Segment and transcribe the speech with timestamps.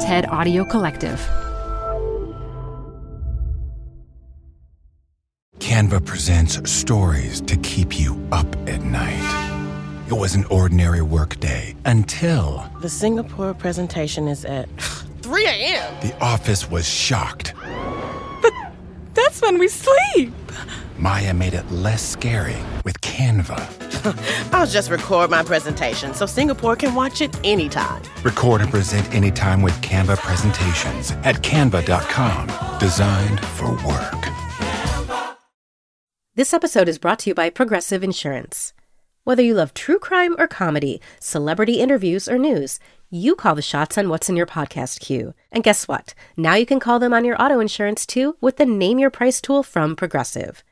[0.00, 1.18] TED Audio Collective.
[5.58, 10.04] Canva presents stories to keep you up at night.
[10.06, 14.68] It was an ordinary workday until The Singapore presentation is at
[15.22, 15.94] 3 a.m.
[16.00, 17.54] the office was shocked.
[18.40, 18.52] But
[19.14, 20.32] That's when we sleep.
[20.96, 23.87] Maya made it less scary with Canva.
[24.52, 28.02] I'll just record my presentation so Singapore can watch it anytime.
[28.22, 32.78] Record and present anytime with Canva presentations at canva.com.
[32.78, 34.28] Designed for work.
[36.34, 38.72] This episode is brought to you by Progressive Insurance.
[39.24, 42.78] Whether you love true crime or comedy, celebrity interviews or news,
[43.10, 45.34] you call the shots on what's in your podcast queue.
[45.50, 46.14] And guess what?
[46.36, 49.40] Now you can call them on your auto insurance too with the Name Your Price
[49.40, 50.62] tool from Progressive.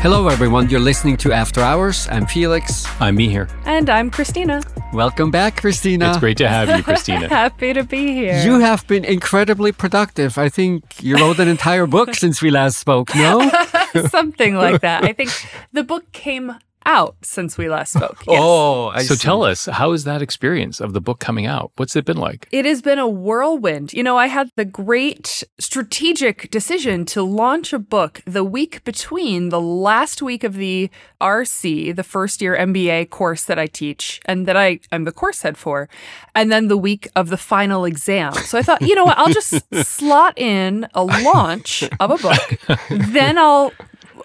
[0.00, 0.70] Hello, everyone.
[0.70, 2.06] You're listening to After Hours.
[2.08, 2.86] I'm Felix.
[3.00, 3.50] I'm Mihir.
[3.66, 4.62] And I'm Christina.
[4.92, 6.10] Welcome back, Christina.
[6.10, 7.28] It's great to have you, Christina.
[7.42, 8.40] Happy to be here.
[8.44, 10.38] You have been incredibly productive.
[10.38, 13.50] I think you wrote an entire book since we last spoke, no?
[14.08, 15.02] Something like that.
[15.02, 15.30] I think
[15.72, 16.54] the book came
[16.88, 18.18] out since we last spoke.
[18.26, 18.40] Yes.
[18.42, 19.22] Oh, I so see.
[19.22, 21.70] tell us, how is that experience of the book coming out?
[21.76, 22.48] What's it been like?
[22.50, 23.92] It has been a whirlwind.
[23.92, 29.50] You know, I had the great strategic decision to launch a book the week between
[29.50, 34.46] the last week of the RC, the first year MBA course that I teach and
[34.46, 35.88] that I, I'm the course head for,
[36.34, 38.32] and then the week of the final exam.
[38.32, 42.60] So I thought, you know what, I'll just slot in a launch of a book,
[42.88, 43.72] then I'll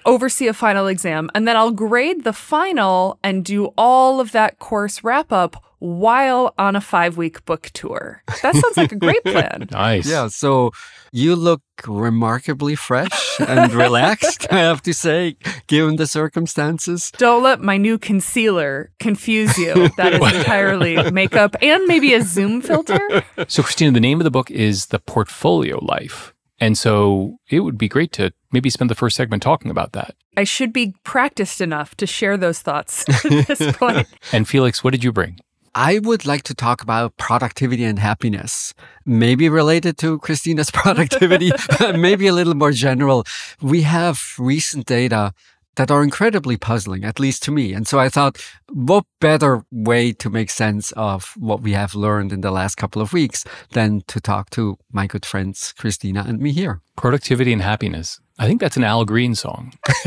[0.05, 4.59] oversee a final exam, and then I'll grade the final and do all of that
[4.59, 8.23] course wrap up while on a five week book tour.
[8.41, 9.67] That sounds like a great plan.
[9.69, 10.09] Nice.
[10.09, 10.72] Yeah, so
[11.11, 15.35] you look remarkably fresh and relaxed, I have to say,
[15.67, 17.11] given the circumstances.
[17.17, 19.89] Don't let my new concealer confuse you.
[19.97, 23.23] That is entirely makeup and maybe a zoom filter.
[23.47, 26.33] So, Christina, the name of the book is The Portfolio Life.
[26.59, 30.16] And so it would be great to maybe spend the first segment talking about that.
[30.38, 34.08] I should be practiced enough to share those thoughts at this point.
[34.31, 35.40] And Felix, what did you bring?
[35.75, 38.75] I would like to talk about productivity and happiness,
[39.06, 41.52] maybe related to Christina's productivity,
[41.96, 43.25] maybe a little more general.
[43.59, 45.34] We have recent data
[45.75, 47.74] that are incredibly puzzling, at least to me.
[47.74, 48.40] And so I thought,
[48.72, 53.02] what better way to make sense of what we have learned in the last couple
[53.02, 56.81] of weeks than to talk to my good friends, Christina and Mihir.
[56.96, 58.20] Productivity and happiness.
[58.39, 59.73] I think that's an Al Green song.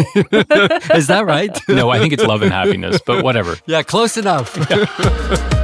[0.95, 1.57] Is that right?
[1.69, 3.57] No, I think it's love and happiness, but whatever.
[3.67, 4.57] yeah, close enough.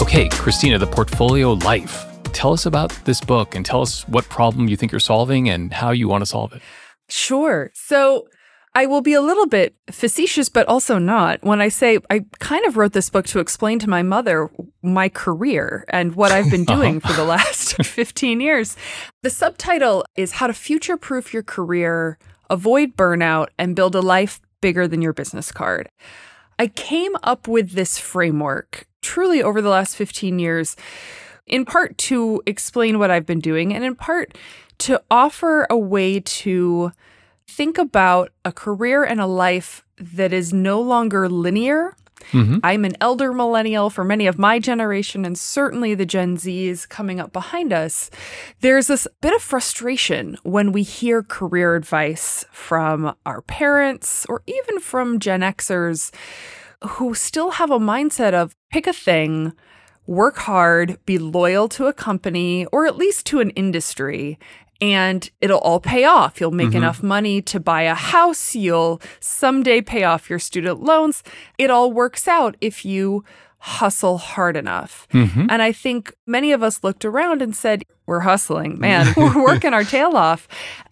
[0.00, 2.04] Okay, Christina, The Portfolio Life.
[2.32, 5.72] Tell us about this book and tell us what problem you think you're solving and
[5.72, 6.62] how you want to solve it.
[7.08, 7.72] Sure.
[7.74, 8.28] So
[8.76, 12.64] I will be a little bit facetious, but also not when I say I kind
[12.66, 14.50] of wrote this book to explain to my mother
[14.82, 16.80] my career and what I've been uh-huh.
[16.80, 18.76] doing for the last 15 years.
[19.22, 22.18] The subtitle is How to Future Proof Your Career,
[22.50, 25.88] Avoid Burnout, and Build a Life Bigger Than Your Business Card.
[26.58, 30.76] I came up with this framework truly over the last 15 years,
[31.46, 34.36] in part to explain what I've been doing, and in part
[34.78, 36.90] to offer a way to
[37.48, 41.94] think about a career and a life that is no longer linear.
[42.32, 42.60] Mhm.
[42.64, 47.20] I'm an elder millennial for many of my generation, and certainly the Gen Zs coming
[47.20, 48.10] up behind us.
[48.60, 54.80] There's this bit of frustration when we hear career advice from our parents or even
[54.80, 56.12] from Gen Xers
[56.82, 59.52] who still have a mindset of pick a thing,
[60.06, 64.38] work hard, be loyal to a company or at least to an industry,
[64.80, 66.40] and it'll all pay off.
[66.40, 66.78] You'll make mm-hmm.
[66.78, 68.54] enough money to buy a house.
[68.54, 71.22] You'll someday pay off your student loans.
[71.58, 73.24] It all works out if you
[73.58, 75.08] hustle hard enough.
[75.12, 75.46] Mm-hmm.
[75.48, 79.72] And I think many of us looked around and said, We're hustling, man, we're working
[79.72, 80.46] our tail off.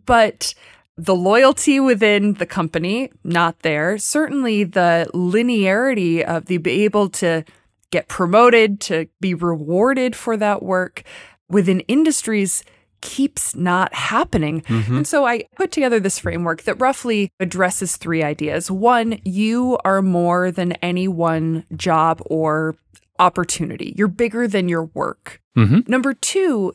[0.06, 0.54] But
[0.96, 3.98] the loyalty within the company, not there.
[3.98, 7.44] Certainly the linearity of the be able to
[7.90, 11.02] get promoted, to be rewarded for that work
[11.48, 12.64] within industries
[13.02, 14.62] keeps not happening.
[14.68, 18.70] And so I put together this framework that roughly addresses three ideas.
[18.70, 22.74] One, you are more than any one job or
[23.18, 23.94] opportunity.
[23.96, 25.40] You're bigger than your work.
[25.54, 26.72] hmm Number two,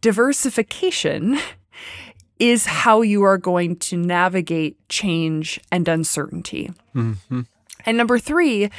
[0.00, 1.38] diversification
[2.38, 6.70] is how you are going to navigate change and uncertainty.
[6.92, 7.12] hmm
[7.84, 8.70] And number three,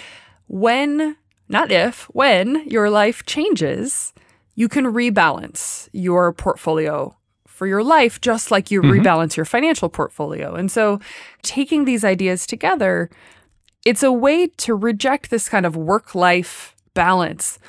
[0.48, 1.16] when,
[1.48, 4.14] not if, when your life changes,
[4.57, 7.15] you can rebalance your portfolio
[7.45, 9.00] for your life just like you mm-hmm.
[9.00, 10.56] rebalance your financial portfolio.
[10.56, 11.00] And so
[11.44, 13.09] taking these ideas together,
[13.86, 17.59] it's a way to reject this kind of work life balance,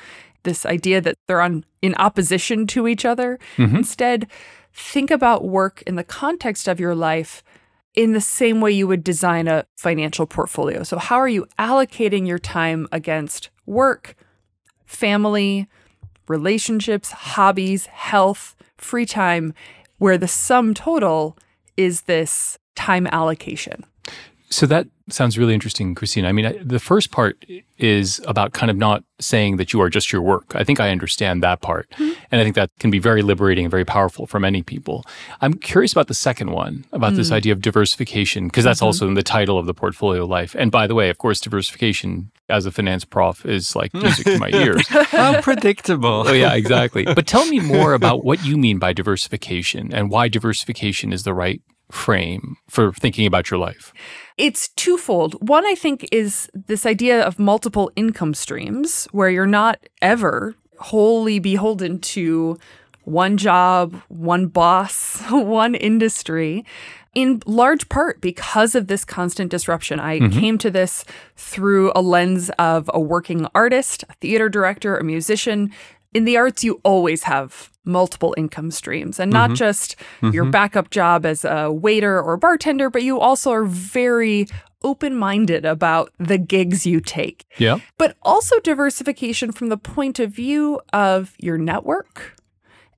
[0.44, 3.38] this idea that they're on in opposition to each other.
[3.58, 3.76] Mm-hmm.
[3.76, 4.26] Instead,
[4.73, 7.44] think about work in the context of your life
[7.94, 10.82] in the same way you would design a financial portfolio.
[10.85, 14.14] So, how are you allocating your time against work,
[14.87, 15.69] family,
[16.29, 19.55] relationships, hobbies, health, free time,
[19.99, 21.37] where the sum total
[21.77, 23.85] is this time allocation?
[24.50, 26.29] So that sounds really interesting, Christina.
[26.29, 27.45] I mean, I- the first part
[27.79, 30.53] is about kind of not saying that you are just your work.
[30.55, 31.89] I think I understand that part.
[31.95, 32.12] Hmm.
[32.31, 35.05] And I think that can be very liberating and very powerful for many people.
[35.41, 37.35] I'm curious about the second one, about this hmm.
[37.35, 38.87] idea of diversification, because that's mm-hmm.
[38.87, 40.55] also in the title of the portfolio life.
[40.59, 44.39] And by the way, of course, diversification as a finance prof is like music to
[44.39, 44.87] my ears.
[44.89, 46.25] How predictable.
[46.27, 47.05] Oh, yeah, exactly.
[47.05, 51.35] But tell me more about what you mean by diversification and why diversification is the
[51.35, 53.93] right frame for thinking about your life.
[54.37, 55.49] It's twofold.
[55.49, 61.38] One, I think, is this idea of multiple income streams where you're not ever wholly
[61.38, 62.58] beholden to
[63.05, 66.64] one job, one boss, one industry.
[67.14, 69.99] In large part because of this constant disruption.
[69.99, 70.38] I mm-hmm.
[70.38, 71.05] came to this
[71.37, 75.73] through a lens of a working artist, a theater director, a musician.
[76.15, 79.57] In the arts, you always have multiple income streams and not mm-hmm.
[79.57, 80.31] just mm-hmm.
[80.31, 84.47] your backup job as a waiter or bartender, but you also are very
[84.83, 87.45] open minded about the gigs you take.
[87.59, 87.81] Yeah.
[87.97, 92.37] But also diversification from the point of view of your network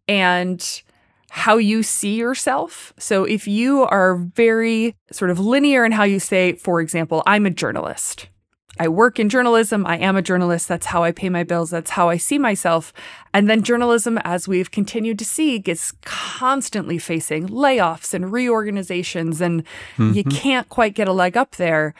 [0.06, 0.82] and
[1.30, 2.92] how you see yourself.
[2.98, 7.46] So if you are very sort of linear in how you say, for example, I'm
[7.46, 8.28] a journalist.
[8.78, 9.86] I work in journalism.
[9.86, 10.68] I am a journalist.
[10.68, 11.70] That's how I pay my bills.
[11.70, 12.92] That's how I see myself.
[13.34, 19.64] And then journalism, as we've continued to see, gets constantly facing layoffs and reorganizations, and
[19.98, 20.30] you mm-hmm.
[20.30, 21.94] can't quite get a leg up there.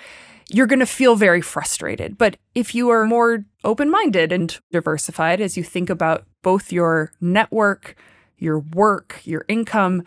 [0.48, 2.16] You're going to feel very frustrated.
[2.16, 7.12] But if you are more open minded and diversified as you think about both your
[7.20, 7.94] network,
[8.38, 10.02] your work, your income,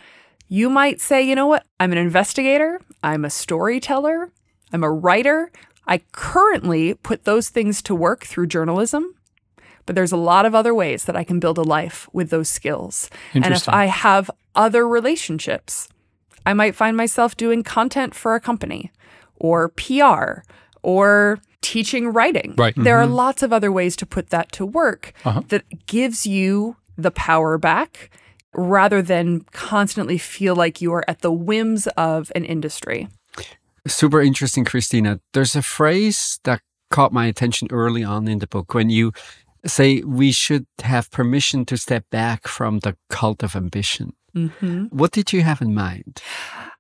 [0.47, 1.65] you might say, you know what?
[1.79, 2.81] I'm an investigator.
[3.01, 4.31] I'm a storyteller.
[4.71, 5.51] I'm a writer.
[5.87, 9.13] I currently put those things to work through journalism,
[9.85, 12.49] but there's a lot of other ways that I can build a life with those
[12.49, 13.09] skills.
[13.33, 15.89] And if I have other relationships,
[16.45, 18.91] I might find myself doing content for a company
[19.35, 20.43] or PR
[20.81, 22.53] or teaching writing.
[22.57, 22.73] Right.
[22.77, 25.41] There are lots of other ways to put that to work Uh-huh.
[25.49, 28.09] that gives you the power back
[28.53, 33.07] rather than constantly feel like you are at the whims of an industry.
[33.87, 35.19] Super interesting, Christina.
[35.33, 39.11] There's a phrase that caught my attention early on in the book when you
[39.65, 44.13] say we should have permission to step back from the cult of ambition.
[44.35, 44.85] Mm-hmm.
[44.85, 46.21] What did you have in mind?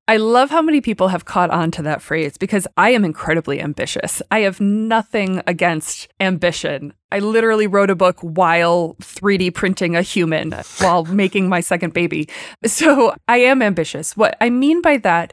[0.05, 3.61] I love how many people have caught on to that phrase because I am incredibly
[3.61, 4.21] ambitious.
[4.31, 6.93] I have nothing against ambition.
[7.09, 12.27] I literally wrote a book while 3D printing a human while making my second baby.
[12.65, 14.17] So I am ambitious.
[14.17, 15.31] What I mean by that,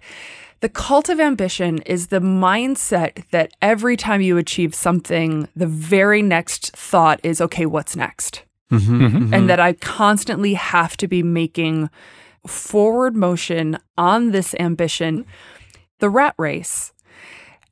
[0.61, 6.23] the cult of ambition is the mindset that every time you achieve something, the very
[6.23, 8.45] next thought is, okay, what's next?
[8.71, 9.35] Mm-hmm.
[9.35, 11.91] and that I constantly have to be making
[12.47, 15.27] forward motion on this ambition,
[15.99, 16.93] the rat race,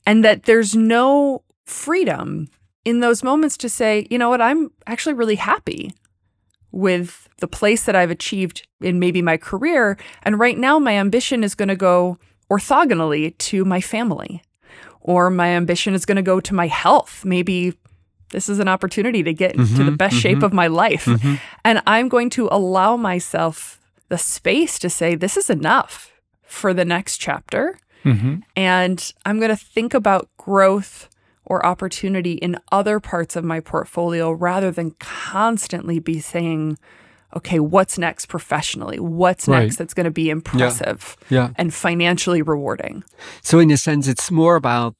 [0.05, 2.49] and that there's no freedom
[2.85, 5.93] in those moments to say, you know what, I'm actually really happy
[6.73, 9.97] with the place that I've achieved in maybe my career.
[10.25, 12.19] And right now, my ambition is going to go
[12.51, 14.43] orthogonally to my family,
[15.01, 17.25] or my ambition is going to go to my health.
[17.25, 17.75] Maybe
[18.31, 20.45] this is an opportunity to get into the mm-hmm, best shape mm-hmm.
[20.45, 21.07] of my life.
[21.07, 21.37] Mm-hmm.
[21.65, 26.13] And I'm going to allow myself the space to say, this is enough
[26.43, 27.79] for the next chapter.
[28.05, 28.37] Mm-hmm.
[28.57, 31.09] And I'm going to think about growth
[31.45, 36.79] or opportunity in other parts of my portfolio rather than constantly be saying,
[37.37, 38.99] okay, what's next professionally?
[38.99, 39.65] What's Right.
[39.65, 41.51] next that's going to be impressive Yeah.
[41.57, 43.05] and financially rewarding?
[43.43, 44.95] So, in a sense, it's more about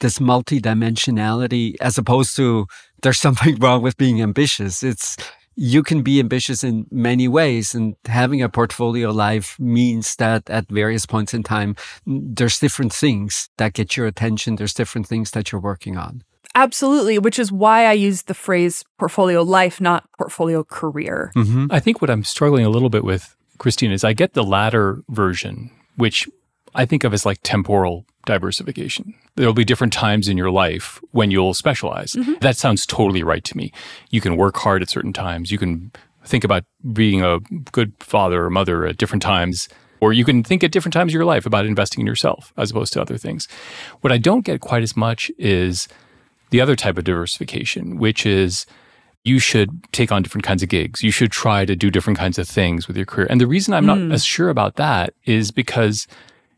[0.00, 2.66] this multidimensionality as opposed to
[3.02, 4.82] there's something wrong with being ambitious.
[4.82, 5.16] It's
[5.54, 10.66] you can be ambitious in many ways, and having a portfolio life means that at
[10.70, 11.76] various points in time,
[12.06, 14.56] there's different things that get your attention.
[14.56, 16.22] There's different things that you're working on.
[16.54, 21.32] Absolutely, which is why I use the phrase portfolio life, not portfolio career.
[21.36, 21.66] Mm-hmm.
[21.70, 25.02] I think what I'm struggling a little bit with, Christine, is I get the latter
[25.08, 26.28] version, which
[26.74, 29.14] I think of as like temporal diversification.
[29.34, 32.14] There'll be different times in your life when you'll specialize.
[32.40, 33.72] That sounds totally right to me.
[34.10, 35.50] You can work hard at certain times.
[35.50, 35.92] You can
[36.24, 37.40] think about being a
[37.72, 39.68] good father or mother at different times.
[40.00, 42.70] Or you can think at different times of your life about investing in yourself as
[42.70, 43.48] opposed to other things.
[44.00, 45.88] What I don't get quite as much is
[46.52, 48.66] the other type of diversification, which is
[49.24, 51.02] you should take on different kinds of gigs.
[51.02, 53.26] You should try to do different kinds of things with your career.
[53.30, 54.12] And the reason I'm not mm.
[54.12, 56.06] as sure about that is because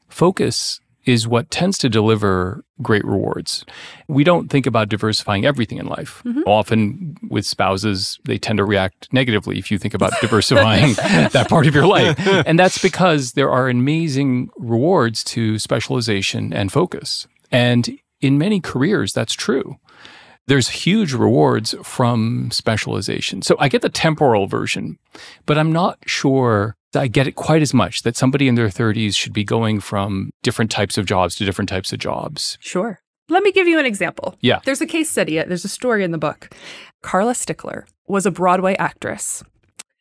[0.09, 3.65] focus is what tends to deliver great rewards.
[4.09, 6.23] We don't think about diversifying everything in life.
[6.25, 6.43] Mm-hmm.
[6.47, 11.67] Often with spouses, they tend to react negatively if you think about diversifying that part
[11.67, 12.19] of your life.
[12.47, 17.29] And that's because there are amazing rewards to specialization and focus.
[17.53, 19.79] And in many careers, that's true
[20.47, 23.43] there's huge rewards from specialization.
[23.43, 24.99] So I get the temporal version,
[25.47, 29.17] but I'm not sure I get it quite as much that somebody in their 30s
[29.17, 32.59] should be going from different types of jobs to different types of jobs.
[32.61, 33.01] Sure.
[33.29, 34.37] Let me give you an example.
[34.41, 34.61] Yeah.
[34.65, 36.55] There's a case study, uh, there's a story in the book.
[37.03, 39.43] Carla Stickler was a Broadway actress.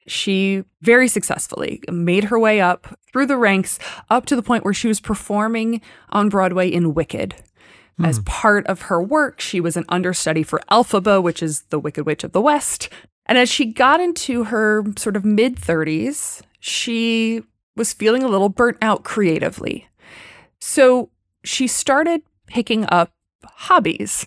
[0.05, 4.73] She very successfully made her way up through the ranks up to the point where
[4.73, 7.35] she was performing on Broadway in Wicked.
[8.01, 8.23] As hmm.
[8.23, 12.23] part of her work, she was an understudy for Elphaba, which is the Wicked Witch
[12.23, 12.89] of the West.
[13.25, 17.43] And as she got into her sort of mid 30s, she
[17.75, 19.87] was feeling a little burnt out creatively.
[20.59, 21.09] So
[21.43, 23.11] she started picking up
[23.43, 24.25] hobbies.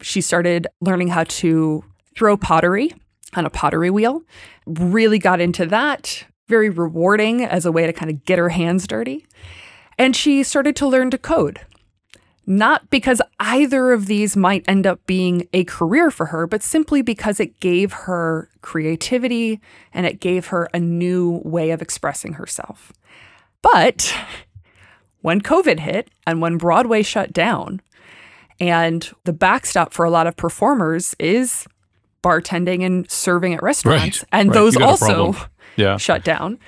[0.00, 1.84] She started learning how to
[2.16, 2.92] throw pottery
[3.34, 4.22] on a pottery wheel,
[4.66, 8.86] really got into that, very rewarding as a way to kind of get her hands
[8.86, 9.26] dirty.
[9.98, 11.60] And she started to learn to code.
[12.46, 17.00] Not because either of these might end up being a career for her, but simply
[17.02, 19.60] because it gave her creativity
[19.92, 22.92] and it gave her a new way of expressing herself.
[23.62, 24.14] But
[25.20, 27.82] when COVID hit and when Broadway shut down,
[28.58, 31.66] and the backstop for a lot of performers is
[32.22, 34.54] bartending and serving at restaurants, Right, and right.
[34.54, 35.34] those You got a also.
[35.76, 35.96] Yeah.
[35.98, 36.58] shut down.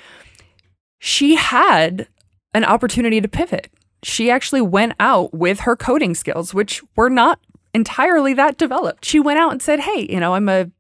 [1.00, 2.06] She had
[2.54, 3.70] an opportunity to pivot.
[4.02, 7.38] She actually went out with her coding skills, which were not
[7.74, 9.04] entirely that developed.
[9.04, 10.70] She went out and said, Hey, you know, I'm a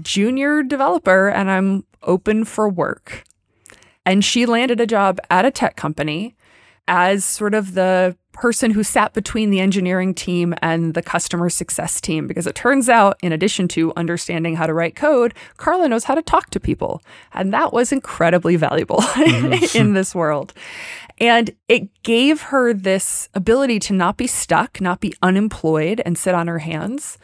[0.00, 3.24] junior developer and I'm open for work.
[4.04, 6.34] And she landed a job at a tech company
[6.88, 12.00] as sort of the person who sat between the engineering team and the customer success
[12.00, 12.26] team.
[12.26, 16.14] Because it turns out, in addition to understanding how to write code, Carla knows how
[16.14, 17.02] to talk to people.
[17.32, 19.78] And that was incredibly valuable mm-hmm.
[19.78, 20.52] in this world.
[21.22, 26.34] And it gave her this ability to not be stuck, not be unemployed, and sit
[26.34, 27.16] on her hands.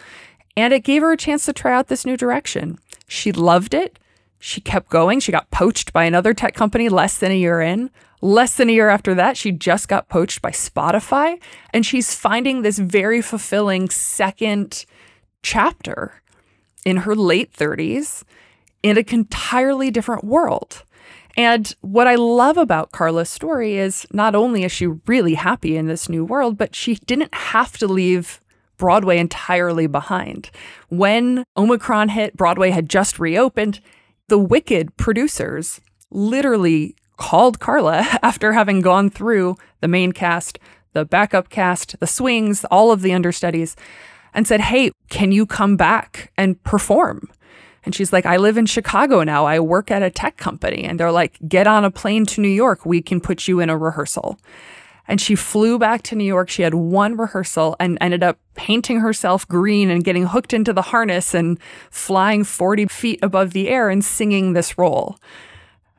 [0.57, 2.79] And it gave her a chance to try out this new direction.
[3.09, 3.99] She loved it.
[4.39, 5.19] She kept going.
[5.19, 7.91] She got poached by another tech company less than a year in.
[8.21, 11.41] Less than a year after that, she just got poached by Spotify.
[11.71, 14.85] And she's finding this very fulfilling second
[15.43, 16.23] chapter
[16.85, 18.23] in her late 30s
[18.89, 20.85] in an entirely different world.
[21.37, 25.87] And what I love about Carla's story is not only is she really happy in
[25.87, 28.41] this new world, but she didn't have to leave
[28.77, 30.51] Broadway entirely behind.
[30.89, 33.81] When Omicron hit, Broadway had just reopened.
[34.29, 35.81] The Wicked producers
[36.11, 40.59] literally called Carla after having gone through the main cast,
[40.93, 43.77] the backup cast, the swings, all of the understudies,
[44.35, 47.29] and said, Hey, can you come back and perform?
[47.85, 49.47] And she's like, I live in Chicago now.
[49.47, 50.85] I work at a tech company.
[50.85, 52.85] And they're like, get on a plane to New York.
[52.85, 54.39] We can put you in a rehearsal.
[55.07, 56.51] And she flew back to New York.
[56.51, 60.83] She had one rehearsal and ended up painting herself green and getting hooked into the
[60.83, 61.59] harness and
[61.91, 65.17] flying 40 feet above the air and singing this role.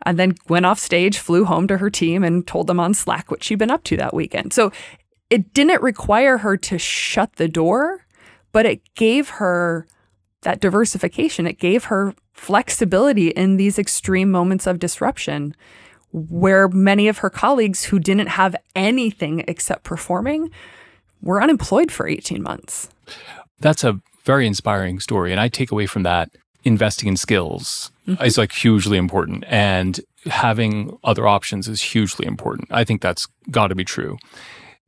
[0.03, 3.31] And then went off stage, flew home to her team, and told them on Slack
[3.31, 4.53] what she'd been up to that weekend.
[4.53, 4.71] So
[5.29, 8.05] it didn't require her to shut the door,
[8.51, 9.87] but it gave her
[10.41, 11.47] that diversification.
[11.47, 15.55] It gave her flexibility in these extreme moments of disruption
[16.11, 20.49] where many of her colleagues who didn't have anything except performing
[21.21, 22.89] were unemployed for 18 months.
[23.59, 25.31] That's a very inspiring story.
[25.31, 26.29] And I take away from that
[26.63, 28.23] investing in skills mm-hmm.
[28.23, 29.43] is like hugely important.
[29.47, 32.67] And having other options is hugely important.
[32.71, 34.17] I think that's got to be true.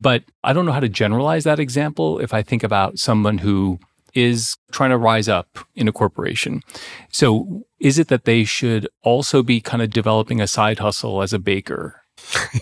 [0.00, 3.78] But I don't know how to generalize that example if I think about someone who
[4.14, 6.62] is trying to rise up in a corporation.
[7.10, 11.32] So is it that they should also be kind of developing a side hustle as
[11.32, 12.02] a baker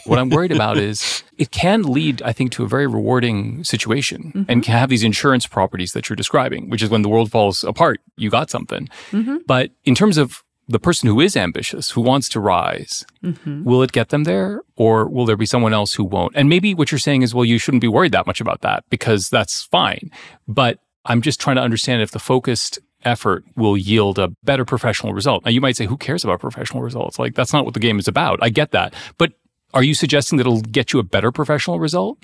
[0.05, 4.33] what I'm worried about is it can lead, I think, to a very rewarding situation
[4.35, 4.43] Mm-hmm.
[4.51, 7.65] and can have these insurance properties that you're describing, which is when the world falls
[7.65, 8.89] apart, you got something.
[9.11, 9.39] Mm-hmm.
[9.47, 13.65] But in terms of the person who is ambitious, who wants to rise, Mm-hmm.
[13.65, 16.35] will it get them there or will there be someone else who won't?
[16.37, 18.85] And maybe what you're saying is, well, you shouldn't be worried that much about that
[18.89, 20.11] because that's fine.
[20.49, 25.13] But I'm just trying to understand if the focused effort will yield a better professional
[25.15, 25.45] result.
[25.45, 27.19] Now, you might say, who cares about professional results?
[27.19, 28.39] Like, that's not what the game is about.
[28.43, 28.95] I get that.
[29.17, 29.33] But
[29.73, 32.19] are you suggesting that it'll get you a better professional result?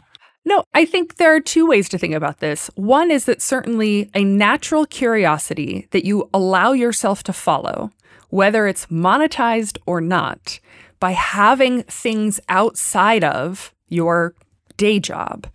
[0.45, 2.71] No, I think there are two ways to think about this.
[2.76, 7.90] One is that certainly a natural curiosity that you allow yourself to follow,
[8.28, 10.61] whether it's monetized or not,
[11.00, 14.35] by having things outside of your
[14.76, 15.49] day job,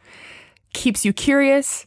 [0.73, 1.85] keeps you curious,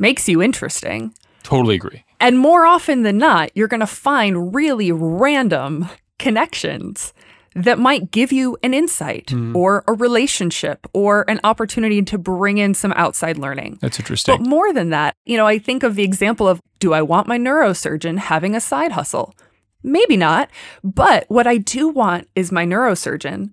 [0.00, 1.14] makes you interesting.
[1.42, 2.04] Totally agree.
[2.18, 5.88] And more often than not, you're going to find really random
[6.18, 7.12] connections
[7.54, 9.54] that might give you an insight mm.
[9.54, 13.78] or a relationship or an opportunity to bring in some outside learning.
[13.80, 14.36] That's interesting.
[14.36, 17.26] But more than that, you know, I think of the example of do I want
[17.26, 19.34] my neurosurgeon having a side hustle?
[19.82, 20.48] Maybe not.
[20.84, 23.50] But what I do want is my neurosurgeon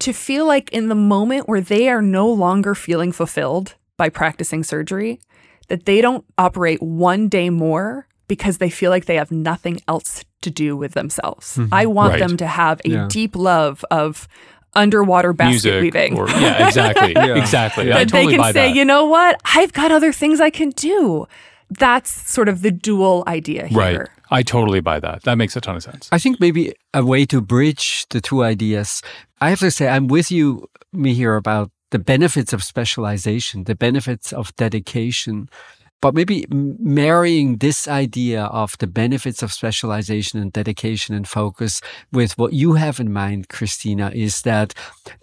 [0.00, 4.62] to feel like in the moment where they are no longer feeling fulfilled by practicing
[4.62, 5.20] surgery,
[5.68, 10.24] that they don't operate one day more because they feel like they have nothing else
[10.42, 11.56] to do with themselves.
[11.56, 11.72] Mm-hmm.
[11.74, 12.18] I want Right.
[12.20, 13.06] them to have a Yeah.
[13.08, 14.28] deep love of
[14.74, 17.36] underwater basket Music weaving or yeah, exactly, Yeah.
[17.36, 17.90] exactly.
[17.92, 18.76] I that totally they can buy say, that.
[18.76, 21.26] you know what, I've got other things I can do.
[21.70, 23.78] That's sort of the dual idea here.
[23.78, 24.00] right.
[24.30, 25.22] I totally buy that.
[25.22, 26.08] That makes a ton of sense.
[26.10, 29.00] I think maybe a way to bridge the two ideas.
[29.40, 34.32] I have to say, I'm with you, Mihir, about the benefits of specialization, the benefits
[34.32, 35.48] of dedication.
[36.02, 41.80] But maybe marrying this idea of the benefits of specialization and dedication and focus
[42.12, 44.74] with what you have in mind, Christina, is that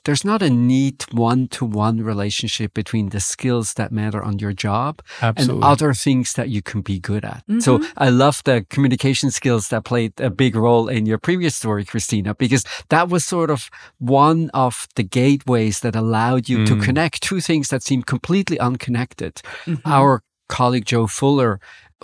[0.03, 4.51] there's not a neat one to one relationship between the skills that matter on your
[4.51, 5.55] job Absolutely.
[5.55, 7.43] and other things that you can be good at.
[7.59, 7.91] So mm-hmm.
[7.97, 12.33] I love the communication skills that played a big role in your previous story, Christina,
[12.33, 16.83] because that was sort of one of the gateways that allowed you to mm.
[16.83, 19.35] connect two things that seem completely unconnected.
[19.65, 19.87] Mm-hmm.
[19.87, 21.59] Our colleague Joe Fuller,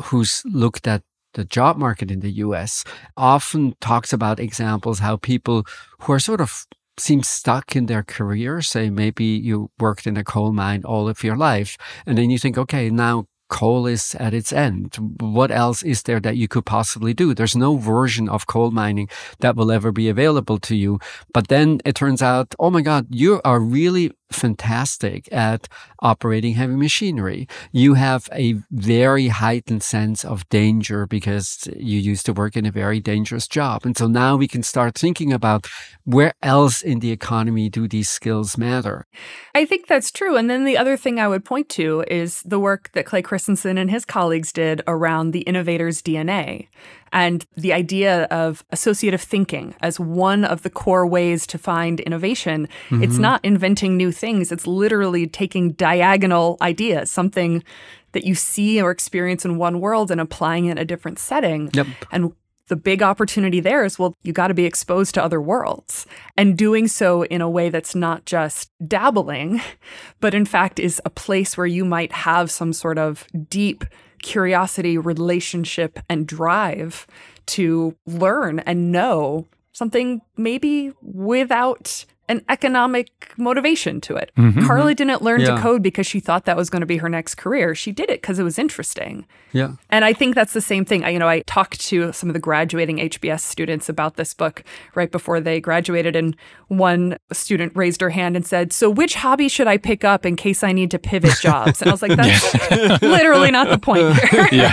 [0.05, 1.03] who's looked at
[1.35, 2.83] the job market in the US,
[3.15, 5.67] often talks about examples how people
[5.99, 6.65] who are sort of
[6.97, 11.23] seem stuck in their career, say maybe you worked in a coal mine all of
[11.23, 14.95] your life, and then you think, okay, now coal is at its end.
[15.19, 17.33] What else is there that you could possibly do?
[17.33, 19.09] There's no version of coal mining
[19.39, 20.99] that will ever be available to you.
[21.33, 25.67] But then it turns out, oh my God, you are really fantastic at
[26.01, 27.47] operating heavy machinery.
[27.71, 32.71] You have a very heightened sense of danger because you used to work in a
[32.71, 33.85] very dangerous job.
[33.85, 35.67] And so now we can start thinking about
[36.05, 39.05] where else in the economy do these skills matter?
[39.53, 40.37] I think that's true.
[40.37, 43.77] And then the other thing I would point to is the work that Clay Christensen
[43.77, 46.67] and his colleagues did around the innovator's DNA
[47.13, 52.67] and the idea of associative thinking as one of the core ways to find innovation.
[52.91, 53.21] It's mm-hmm.
[53.21, 57.63] not inventing new things, it's literally taking diagonal ideas, something
[58.11, 61.69] that you see or experience in one world and applying it in a different setting.
[61.73, 61.87] Yep.
[62.11, 62.33] And
[62.69, 66.05] the big opportunity there is well, you got to be exposed to other worlds.
[66.37, 69.61] And doing so in a way that's not just dabbling,
[70.19, 73.83] but in fact is a place where you might have some sort of deep
[74.21, 77.07] curiosity, relationship, and drive
[77.47, 84.31] to learn and know something maybe without an economic motivation to it.
[84.37, 84.67] Mm-hmm, mm-hmm.
[84.67, 85.55] Carla didn't learn Yeah.
[85.55, 87.75] to code because she thought that was going to be her next career.
[87.75, 89.25] She did it because it was interesting.
[89.51, 89.73] Yeah.
[89.89, 91.03] And I think that's the same thing.
[91.03, 94.63] I, you know, I talked to some of the graduating HBS students about this book
[94.93, 96.35] right before they graduated, and
[96.67, 100.35] one student raised her hand and said, "So, which hobby should I pick up in
[100.35, 104.15] case I need to pivot jobs?" And I was like, "That's literally not the point
[104.51, 104.69] here."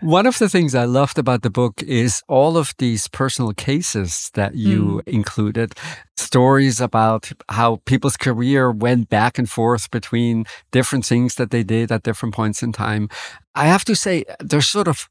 [0.00, 4.30] One of the things I loved about the book is all of these personal cases
[4.34, 5.08] that you mm.
[5.08, 5.73] included,
[6.16, 11.92] stories about how people's career went back and forth between different things that they did
[11.92, 13.08] at different points in time.
[13.54, 15.08] I have to say, there's sort of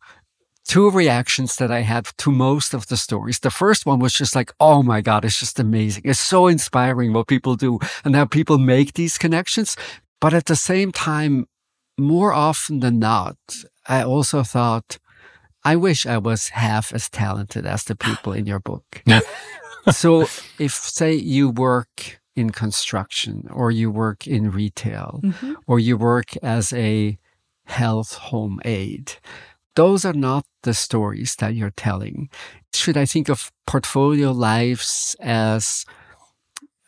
[0.66, 3.40] two reactions that I had to most of the stories.
[3.40, 6.04] The first one was just like, oh my God, it's just amazing.
[6.06, 9.76] It's so inspiring what people do and how people make these connections.
[10.22, 11.48] But at the same time,
[11.98, 13.38] more often than not,
[13.88, 14.98] I also thought,
[15.66, 19.04] I wish I was half as talented as the people in your book.
[19.92, 20.22] so
[20.60, 25.54] if say you work in construction or you work in retail mm-hmm.
[25.68, 27.18] or you work as a
[27.66, 29.14] health home aide,
[29.76, 32.30] those are not the stories that you're telling.
[32.74, 35.86] Should I think of portfolio lives as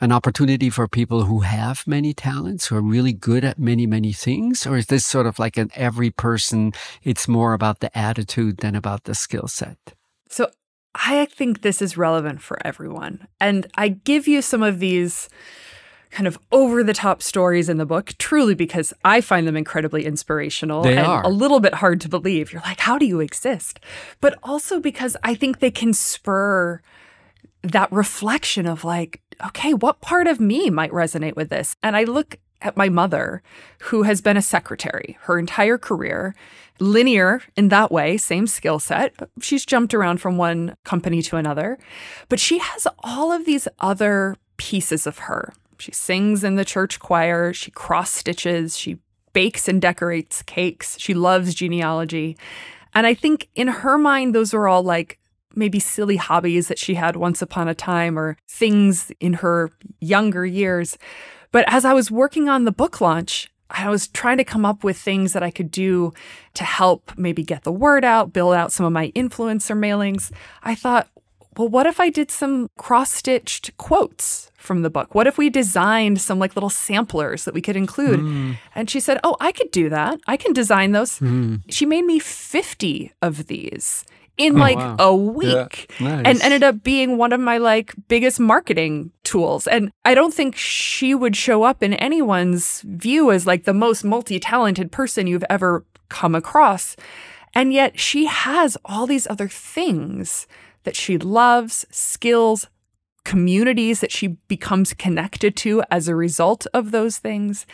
[0.01, 4.12] an opportunity for people who have many talents, who are really good at many, many
[4.12, 4.67] things?
[4.67, 8.75] Or is this sort of like an every person, it's more about the attitude than
[8.75, 9.77] about the skill set?
[10.29, 10.49] So
[10.95, 13.27] I think this is relevant for everyone.
[13.39, 15.27] And I give you some of these
[16.12, 20.05] kind of over the top stories in the book truly because I find them incredibly
[20.05, 21.23] inspirational They and are.
[21.23, 22.53] a little bit hard to believe.
[22.53, 23.81] You're like, how do you exist?
[24.21, 26.81] But also because I think they can spur
[27.63, 31.75] that reflection of like, okay, what part of me might resonate with this?
[31.84, 33.41] And I look at my mother,
[33.83, 36.35] who has been a secretary her entire career,
[36.79, 39.13] linear in that way, same skill set.
[39.41, 41.77] She's jumped around from one company to another,
[42.29, 45.53] but she has all of these other pieces of her.
[45.79, 48.99] She sings in the church choir, she cross stitches, she
[49.33, 52.37] bakes and decorates cakes, she loves genealogy.
[52.93, 55.19] And I think in her mind, those are all like
[55.55, 60.45] maybe silly hobbies that she had once upon a time or things in her younger
[60.45, 60.97] years.
[61.55, 64.83] But as I was working on the book launch, I was trying to come up
[64.83, 66.11] with things that I could do
[66.55, 70.33] to help maybe get the word out, build out some of my influencer mailings.
[70.63, 71.07] I thought,
[71.55, 75.15] well, what if I did some cross stitched quotes from the book?
[75.15, 78.19] What if we designed some like little samplers that we could include?
[78.19, 78.51] Hmm.
[78.75, 80.19] And she said, Oh, I could do that.
[80.27, 81.19] I can design those.
[81.19, 81.55] Hmm.
[81.69, 84.03] She made me 50 of these
[84.37, 84.95] in oh, like wow.
[84.99, 86.25] a week Nice.
[86.25, 89.67] and ended up being one of my like biggest marketing tools.
[89.67, 94.03] And I don't think she would show up in anyone's view as like the most
[94.03, 96.95] multi-talented person you've ever come across.
[97.53, 100.47] And yet she has all these other things
[100.83, 102.67] that she loves, skills,
[103.23, 107.65] communities that she becomes connected to as a result of those things.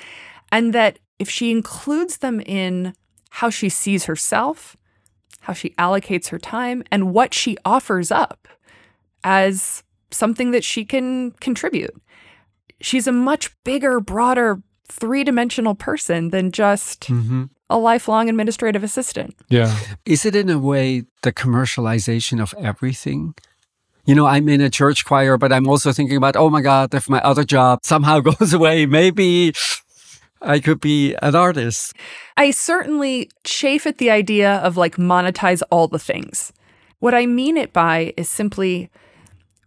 [0.51, 2.93] And that if she includes them in
[3.31, 4.77] how she sees herself,
[5.41, 8.47] how she allocates her time, and what she offers up
[9.23, 11.95] as something that she can contribute.
[12.79, 17.45] She's a much bigger, broader, three dimensional person than just mm-hmm.
[17.69, 19.35] a lifelong administrative assistant.
[19.49, 19.75] Yeah.
[20.05, 23.35] Is it in a way the commercialization of everything?
[24.05, 26.93] You know, I'm in a church choir, but I'm also thinking about, oh my God,
[26.93, 29.53] if my other job somehow goes away, maybe
[30.41, 31.93] I could be an artist.
[32.35, 36.51] I certainly chafe at the idea of like monetize all the things.
[36.99, 38.89] What I mean it by is simply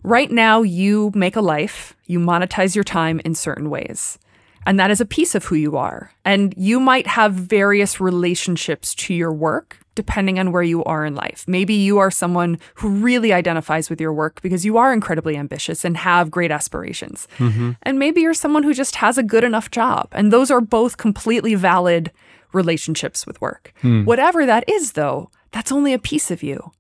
[0.03, 4.19] right now you make a life, you monetize your time in certain ways.
[4.67, 6.13] And that is a piece of who you are.
[6.25, 11.15] And you might have various relationships to your work depending on where you are in
[11.15, 11.45] life.
[11.47, 15.85] Maybe you are someone who really identifies with your work because you are incredibly ambitious
[15.85, 17.29] and have great aspirations.
[17.39, 17.73] Mm-hmm.
[17.83, 20.09] And maybe you're someone who just has a good enough job.
[20.13, 22.11] And those are both completely valid
[22.53, 23.73] relationships with work.
[23.81, 24.05] Hmm.
[24.05, 26.73] Whatever that is, though, that's only a piece of you.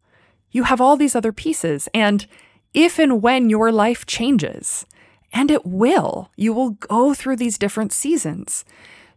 [0.51, 1.89] You have all these other pieces.
[1.93, 2.27] And
[2.73, 4.87] if and when your life changes,
[5.33, 8.65] and it will, you will go through these different seasons.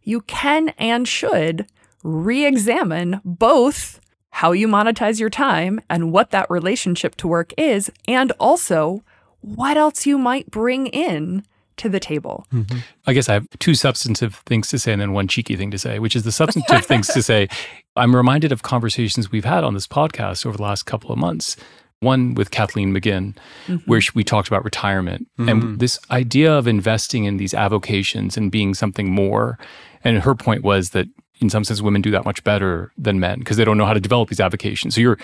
[0.04, 1.68] You can and should
[2.04, 7.90] re examine both how you monetize your time and what that relationship to work is,
[8.08, 9.04] and also
[9.42, 11.44] what else you might bring in
[11.78, 12.46] to the table.
[12.52, 12.80] Mm-hmm.
[13.06, 15.78] I guess I have two substantive things to say and then one cheeky thing to
[15.78, 17.48] say, which is the substantive things to say.
[17.96, 21.56] I'm reminded of conversations we've had on this podcast over the last couple of months.
[22.00, 23.78] One with Kathleen McGinn, mm-hmm.
[23.90, 25.80] where she- we talked about retirement and mm.
[25.80, 29.58] this idea of investing in these avocations and being something more.
[30.04, 31.08] And her point was that
[31.40, 33.94] in some sense, women do that much better than men because they don't know how
[33.94, 34.96] to develop these avocations.
[34.96, 35.18] So your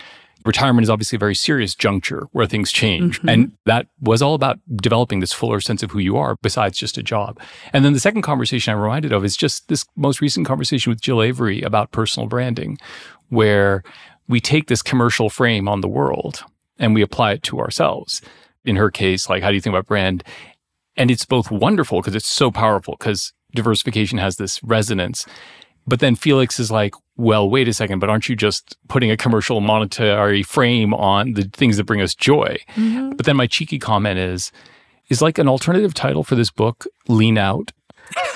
[0.46, 3.20] retirement is obviously a very serious juncture where things change.
[3.20, 3.30] Mm-hmm.
[3.30, 6.98] And that was all about developing this fuller sense of who you are besides just
[6.98, 7.40] a job.
[7.72, 11.02] And then the second conversation I'm reminded of is just this most recent conversation with
[11.02, 12.78] Jill Avery about personal branding,
[13.30, 13.84] where
[14.28, 16.44] we take this commercial frame on the world
[16.78, 18.22] and we apply it to ourselves.
[18.66, 20.24] In her case, like, how do you think about brand?
[20.96, 25.26] And it's both wonderful because it's so powerful because diversification has this resonance.
[25.86, 29.18] But then Felix is like, well, wait a second, but aren't you just putting a
[29.18, 32.58] commercial monetary frame on the things that bring us joy?
[32.76, 33.12] Mm-hmm.
[33.12, 34.52] But then my cheeky comment is,
[35.10, 37.72] is like an alternative title for this book, Lean Out.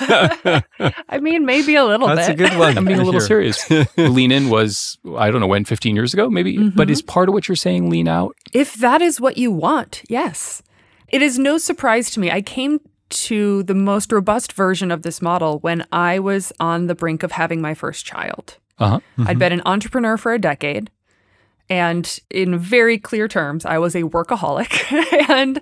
[0.00, 2.50] I mean, maybe a little That's a bit.
[2.50, 2.76] good one.
[2.78, 3.52] I'm being a little Here.
[3.52, 3.70] serious.
[3.96, 6.56] lean In was, I don't know when, 15 years ago, maybe?
[6.56, 6.76] Mm-hmm.
[6.76, 8.36] But is part of what you're saying lean out?
[8.52, 10.62] If that is what you want, yes.
[11.08, 12.30] It is no surprise to me.
[12.30, 16.94] I came to the most robust version of this model when I was on the
[16.94, 18.56] brink of having my first child.
[18.78, 19.24] Uh huh.
[19.26, 20.90] I'd been an entrepreneur for a decade.
[21.70, 25.28] And in very clear terms, I was a workaholic.
[25.28, 25.60] and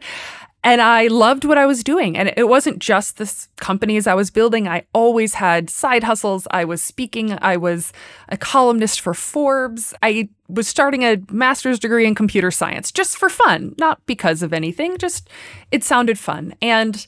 [0.67, 2.19] And I loved what I was doing.
[2.19, 4.67] And it wasn't just the companies I was building.
[4.67, 6.49] I always had side hustles.
[6.51, 7.39] I was speaking.
[7.41, 7.93] I was
[8.31, 9.95] a columnist for Forbes.
[10.03, 14.53] I was starting a master's degree in computer science just for fun, not because of
[14.53, 15.29] anything, just
[15.71, 16.53] it sounded fun.
[16.61, 17.07] And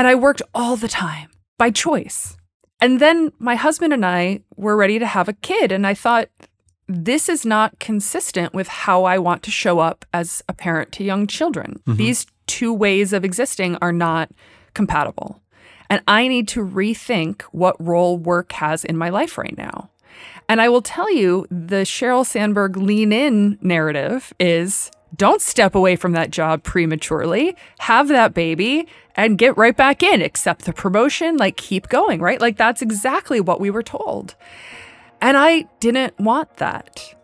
[0.00, 2.34] and I worked all the time by choice.
[2.80, 6.30] And then my husband and I were ready to have a kid and I thought
[6.88, 11.04] this is not consistent with how I want to show up as a parent to
[11.04, 11.82] young children.
[11.86, 11.98] Mm-hmm.
[11.98, 14.30] These two ways of existing are not
[14.72, 15.42] compatible.
[15.90, 19.90] And I need to rethink what role work has in my life right now.
[20.48, 25.96] And I will tell you the Sheryl Sandberg lean in narrative is don't step away
[25.96, 31.36] from that job prematurely, have that baby and get right back in, accept the promotion,
[31.36, 32.40] like keep going, right?
[32.40, 34.34] Like that's exactly what we were told.
[35.20, 37.14] And I didn't want that.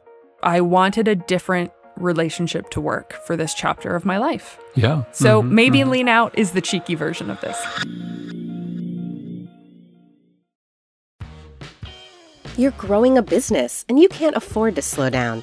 [0.42, 4.58] I wanted a different relationship to work for this chapter of my life.
[4.74, 5.04] Yeah.
[5.12, 5.90] So mm-hmm, maybe mm-hmm.
[5.90, 7.56] lean out is the cheeky version of this.
[12.58, 15.42] You're growing a business and you can't afford to slow down.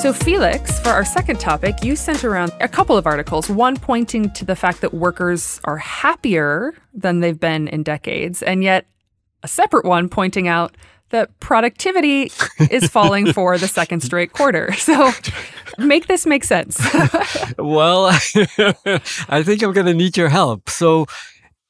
[0.00, 4.30] So, Felix, for our second topic, you sent around a couple of articles, one pointing
[4.30, 8.86] to the fact that workers are happier than they've been in decades, and yet
[9.42, 10.76] a separate one pointing out
[11.10, 12.30] that productivity
[12.70, 14.72] is falling for the second straight quarter.
[14.78, 15.10] So,
[15.78, 16.80] make this make sense.
[17.58, 20.70] well, I think I'm going to need your help.
[20.70, 21.06] So,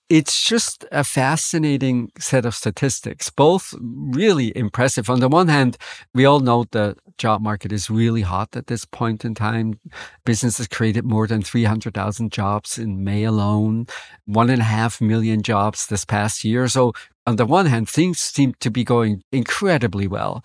[0.09, 5.11] it's just a fascinating set of statistics, both really impressive.
[5.11, 5.77] On the one hand,
[6.14, 9.79] we all know the job market is really hot at this point in time.
[10.25, 13.87] Businesses created more than 300,000 jobs in May alone,
[14.25, 16.68] one and a half million jobs this past year.
[16.68, 16.94] So
[17.27, 20.42] on the one hand, things seem to be going incredibly well.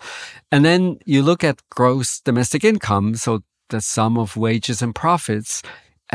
[0.52, 3.14] And then you look at gross domestic income.
[3.14, 5.62] So the sum of wages and profits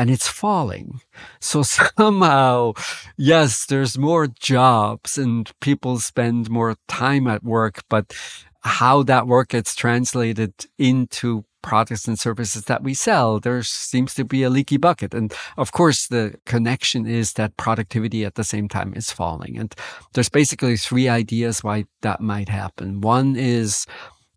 [0.00, 1.02] and it's falling.
[1.40, 1.62] So
[1.98, 2.72] somehow,
[3.18, 8.14] yes, there's more jobs and people spend more time at work, but
[8.62, 14.24] how that work gets translated into products and services that we sell, there seems to
[14.24, 15.12] be a leaky bucket.
[15.12, 19.58] And of course, the connection is that productivity at the same time is falling.
[19.58, 19.74] And
[20.14, 23.02] there's basically three ideas why that might happen.
[23.02, 23.86] One is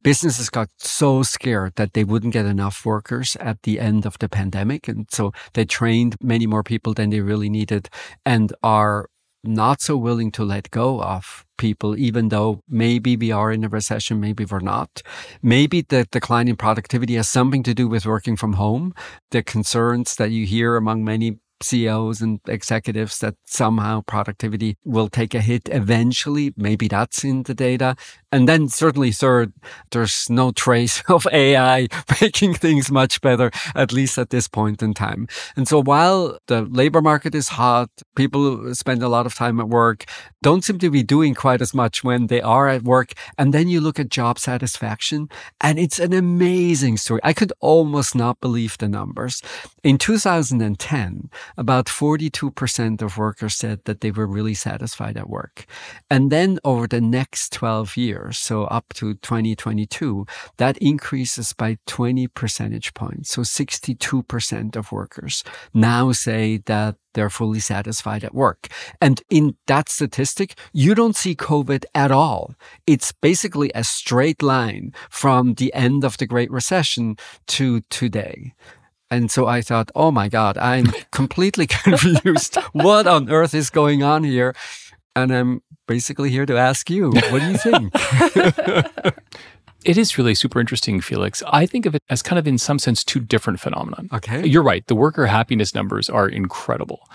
[0.04, 4.30] businesses got so scared that they wouldn't get enough workers at the end of the
[4.30, 4.88] pandemic.
[4.88, 7.90] And so they trained many more people than they really needed
[8.26, 9.08] and are
[9.44, 13.70] not so willing to let go of people, even though maybe we are in a
[13.70, 15.02] recession, maybe we're not.
[15.42, 18.94] Maybe the decline in productivity has something to do with working from home.
[19.32, 25.34] The concerns that you hear among many CEOs and executives that somehow productivity will take
[25.34, 26.54] a hit eventually.
[26.58, 27.96] Maybe that's in the data.
[28.32, 29.54] And then certainly third,
[29.92, 31.88] there's no trace of AI
[32.22, 35.28] making things much better, at least at this point in time.
[35.56, 39.70] And so while the labor market is hot, people spend a lot of time at
[39.70, 40.06] work,
[40.42, 43.14] don't seem to be doing quite as much when they are at work.
[43.38, 45.30] And then you look at job satisfaction
[45.62, 47.22] and it's an amazing story.
[47.24, 49.42] I could almost not believe the numbers.
[49.84, 55.66] In 2010, about 42% of workers said that they were really satisfied at work.
[56.10, 60.26] And then over the next 12 years, so up to 2022,
[60.58, 63.32] that increases by 20 percentage points.
[63.32, 68.68] So 62% of workers now say that they're fully satisfied at work.
[69.00, 72.56] And in that statistic, you don't see COVID at all.
[72.88, 78.54] It's basically a straight line from the end of the Great Recession to today.
[79.14, 82.58] And so I thought, oh my God, I'm completely confused.
[82.72, 84.56] what on earth is going on here?
[85.16, 87.92] And I'm basically here to ask you, what do you think?
[89.86, 91.44] it is really super interesting, Felix.
[91.46, 94.04] I think of it as kind of, in some sense, two different phenomena.
[94.12, 94.48] Okay.
[94.48, 94.86] You're right.
[94.88, 97.08] The worker happiness numbers are incredible.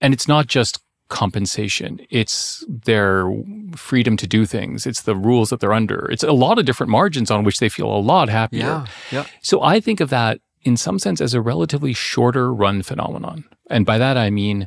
[0.00, 3.30] And it's not just compensation, it's their
[3.76, 6.10] freedom to do things, it's the rules that they're under.
[6.10, 8.60] It's a lot of different margins on which they feel a lot happier.
[8.60, 8.86] Yeah.
[9.12, 9.26] yeah.
[9.40, 13.44] So I think of that in some sense as a relatively shorter run phenomenon.
[13.70, 14.66] And by that, I mean,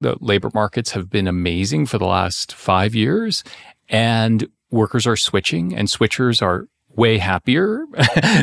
[0.00, 3.44] the labor markets have been amazing for the last five years,
[3.88, 7.84] and workers are switching, and switchers are way happier,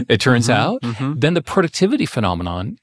[0.07, 1.19] it turns mm-hmm, out, mm-hmm.
[1.19, 2.77] then the productivity phenomenon,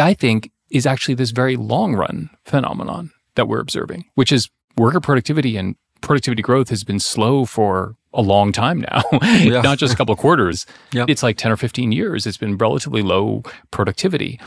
[0.00, 5.00] I think, is actually this very long run phenomenon that we're observing, which is worker
[5.00, 9.60] productivity and productivity growth has been slow for a long time now, Yeah.
[9.60, 10.64] not just a couple of quarters.
[10.92, 11.10] Yep.
[11.10, 12.26] It's like 10 or 15 years.
[12.26, 14.40] It's been relatively low productivity.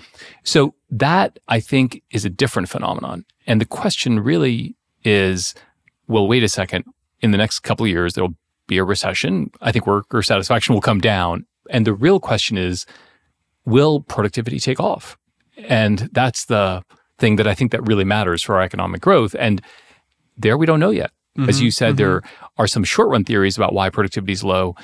[0.43, 3.23] So that I think is a different phenomenon.
[3.45, 5.53] And the question really is,
[6.07, 6.85] well, wait a second.
[7.21, 8.33] In the next couple of years, there'll
[8.67, 9.51] be a recession.
[9.61, 11.45] I think worker satisfaction will come down.
[11.69, 12.87] And the real question is,
[13.65, 15.15] will productivity take off?
[15.67, 16.83] And that's the
[17.19, 19.35] thing that I think that really matters for our economic growth.
[19.37, 19.61] And
[20.37, 21.11] there we don't know yet.
[21.37, 21.65] As mm-hmm.
[21.65, 22.45] you said, there mm-hmm.
[22.57, 24.75] are some short run theories about why productivity is low.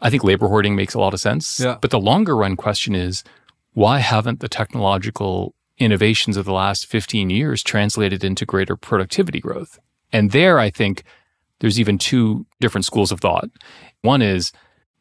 [0.00, 1.58] I think labor hoarding makes a lot of sense.
[1.58, 1.78] Yeah.
[1.80, 3.24] But the longer run question is
[3.72, 9.78] why haven't the technological innovations of the last 15 years translated into greater productivity growth?
[10.12, 11.02] And there, I think
[11.60, 13.48] there's even two different schools of thought.
[14.02, 14.52] One is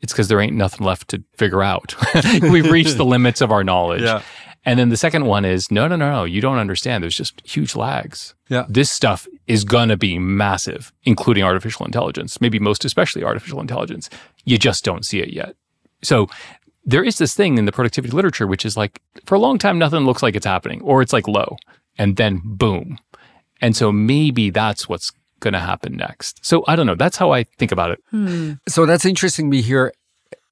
[0.02, 1.96] it's because there ain't nothing left to figure out.
[2.42, 4.04] We've reached the limits of our knowledge.
[4.04, 4.22] Yeah.
[4.66, 6.24] And then the second one is no, no, no, no.
[6.24, 7.04] You don't understand.
[7.04, 8.34] There's just huge lags.
[8.50, 8.66] Yeah.
[8.68, 14.10] This stuff is going to be massive, including artificial intelligence, maybe most especially artificial intelligence.
[14.44, 15.56] You just don't see it yet.
[16.02, 16.28] So
[16.84, 19.78] there is this thing in the productivity literature, which is like for a long time,
[19.78, 21.58] nothing looks like it's happening or it's like low
[21.98, 22.98] and then boom.
[23.62, 26.44] And so maybe that's what's going to happen next.
[26.46, 26.96] So I don't know.
[26.96, 28.04] That's how I think about it.
[28.10, 28.54] Hmm.
[28.68, 29.50] So that's interesting.
[29.50, 29.94] We hear,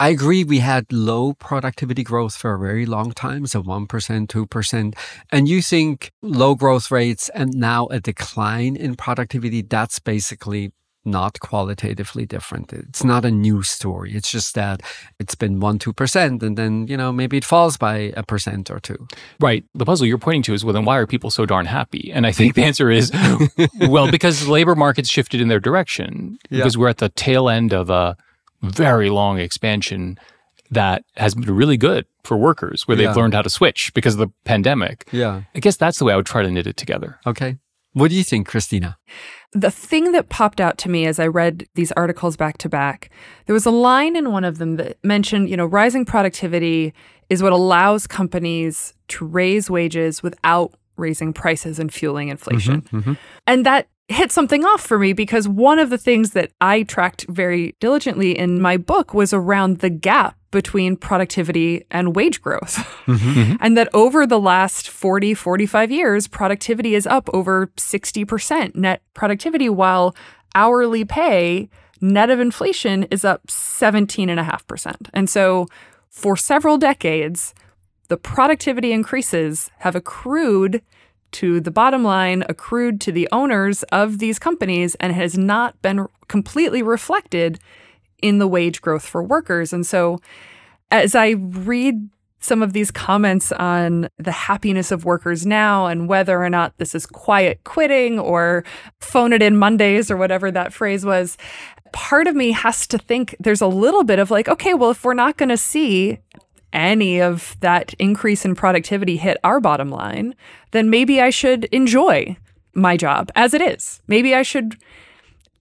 [0.04, 4.96] I agree, we had low productivity growth for a very long time, so 1%, 2%.
[5.32, 10.74] And you think low growth rates and now a decline in productivity, that's basically
[11.06, 12.74] not qualitatively different.
[12.74, 14.14] It's not a new story.
[14.14, 14.82] It's just that
[15.22, 18.82] it's been 1%, 2%, and then, you know, maybe it falls by a percent or
[18.82, 19.08] two.
[19.40, 19.64] Right.
[19.74, 22.12] The puzzle you're pointing to is, well, then why are people so darn happy?
[22.12, 23.10] And I think the answer is,
[23.88, 26.40] well, because labor markets shifted in their direction.
[26.50, 26.58] Yeah.
[26.58, 28.18] Because we're at the tail end of a
[28.64, 30.18] very long expansion
[30.72, 34.20] that has been really good for workers, where they've learned how to switch because of
[34.20, 35.08] the pandemic.
[35.12, 35.44] Yeah.
[35.54, 37.20] I guess that's the way I would try to knit it together.
[37.28, 37.58] Okay.
[37.92, 38.98] What do you think, Christina?
[39.52, 43.12] The thing that popped out to me as I read these articles back to back,
[43.46, 46.94] there was a line in one of them that mentioned, you know, rising productivity
[47.30, 52.82] is what allows companies to raise wages without raising prices and fueling inflation.
[52.82, 53.14] Mm-hmm, mm-hmm.
[53.46, 57.26] And that hit something off for me because one of the things that I tracked
[57.30, 62.88] very diligently in my book was around the gap between productivity and wage growth.
[63.04, 63.34] Mm-hmm.
[63.34, 63.56] Mm-hmm.
[63.60, 69.68] and that over the last 40, 45 years, productivity is up over 60% net productivity,
[69.68, 70.16] while
[70.56, 71.68] hourly pay
[72.00, 75.10] net of inflation is up 17.5%.
[75.14, 75.68] And so
[76.10, 77.54] for several decades,
[78.08, 80.82] the productivity increases have accrued
[81.34, 86.08] to the bottom line, accrued to the owners of these companies, and has not been
[86.28, 87.60] completely reflected
[88.22, 89.74] in the wage growth for workers.
[89.74, 90.20] And so
[90.90, 96.44] as I read some of these comments on the happiness of workers now and whether
[96.44, 98.66] or not this is quiet quitting or
[99.00, 101.38] phone it in Mondays or whatever that phrase was,
[101.94, 105.06] part of me has to think there's a little bit of like, okay, well, if
[105.06, 106.20] we're not going to see
[106.74, 110.36] any of that increase in productivity hit our bottom line,
[110.72, 112.36] then maybe I should enjoy
[112.74, 114.02] my job as it is.
[114.08, 114.76] Maybe I should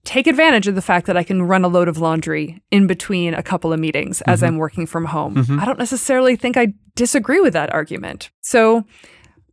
[0.03, 3.33] take advantage of the fact that I can run a load of laundry in between
[3.33, 4.47] a couple of meetings as mm-hmm.
[4.47, 5.35] I'm working from home.
[5.35, 5.59] Mm-hmm.
[5.59, 8.29] I don't necessarily think I disagree with that argument.
[8.41, 8.83] So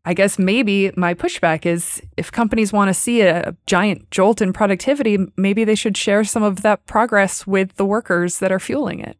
[0.05, 4.53] I guess maybe my pushback is if companies want to see a giant jolt in
[4.53, 9.01] productivity, maybe they should share some of that progress with the workers that are fueling
[9.01, 9.19] it.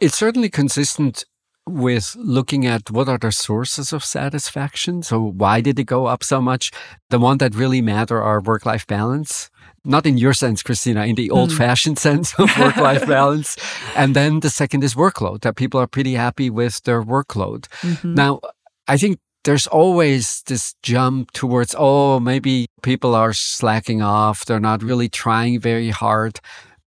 [0.00, 1.24] It's certainly consistent
[1.68, 5.02] with looking at what are the sources of satisfaction.
[5.02, 6.72] So why did it go up so much?
[7.10, 9.50] The one that really matter are work-life balance.
[9.84, 11.34] Not in your sense, Christina, in the hmm.
[11.34, 13.56] old-fashioned sense of work-life balance.
[13.96, 17.68] And then the second is workload, that people are pretty happy with their workload.
[17.82, 18.14] Mm-hmm.
[18.14, 18.40] Now,
[18.88, 24.44] I think there's always this jump towards, oh, maybe people are slacking off.
[24.44, 26.40] They're not really trying very hard.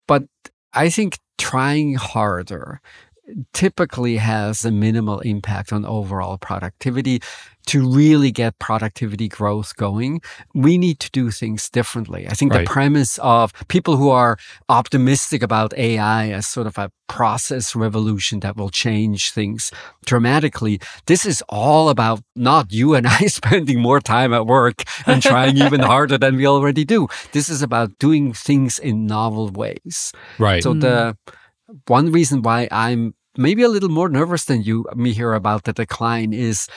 [0.07, 0.25] But
[0.73, 2.81] I think trying harder
[3.53, 7.21] typically has a minimal impact on overall productivity.
[7.71, 10.21] To really get productivity growth going,
[10.55, 12.29] we need to do things differently.
[12.29, 12.61] I think Right.
[12.61, 18.39] the premise of people who are optimistic about AI as sort of a process revolution
[18.41, 19.73] that will change things
[20.05, 25.21] dramatically, this is all about not you and I spending more time at work and
[25.21, 27.09] trying even harder than we already do.
[27.33, 30.13] This is about doing things in novel ways.
[30.39, 30.63] Right.
[30.63, 31.81] So the mm.
[31.89, 35.73] one reason why I'm maybe a little more nervous than you, uh, Mihir about the
[35.73, 36.69] decline is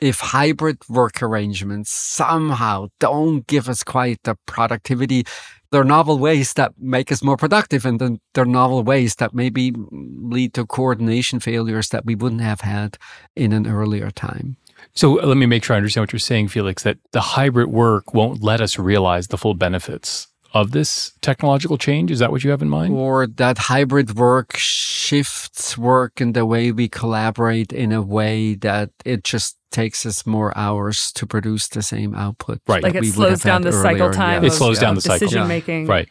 [0.00, 5.24] if hybrid work arrangements somehow don't give us quite the productivity,
[5.70, 9.16] there are novel ways that make us more productive, and then there are novel ways
[9.16, 12.98] that maybe lead to coordination failures that we wouldn't have had
[13.34, 14.56] in an earlier time.
[14.92, 17.68] So uh, let me make sure I understand what you're saying, Felix, that the hybrid
[17.68, 22.10] work won't let us realize the full benefits of this technological change?
[22.10, 22.94] Is that what you have in mind?
[22.94, 28.90] Or that hybrid work shifts work in the way we collaborate in a way that
[29.04, 32.60] it just takes us more hours to produce the same output.
[32.68, 32.82] Right.
[32.82, 34.44] Like it slows down the cycle time.
[34.44, 35.26] It slows down the cycle.
[35.26, 35.86] Decision making.
[35.88, 36.08] Right.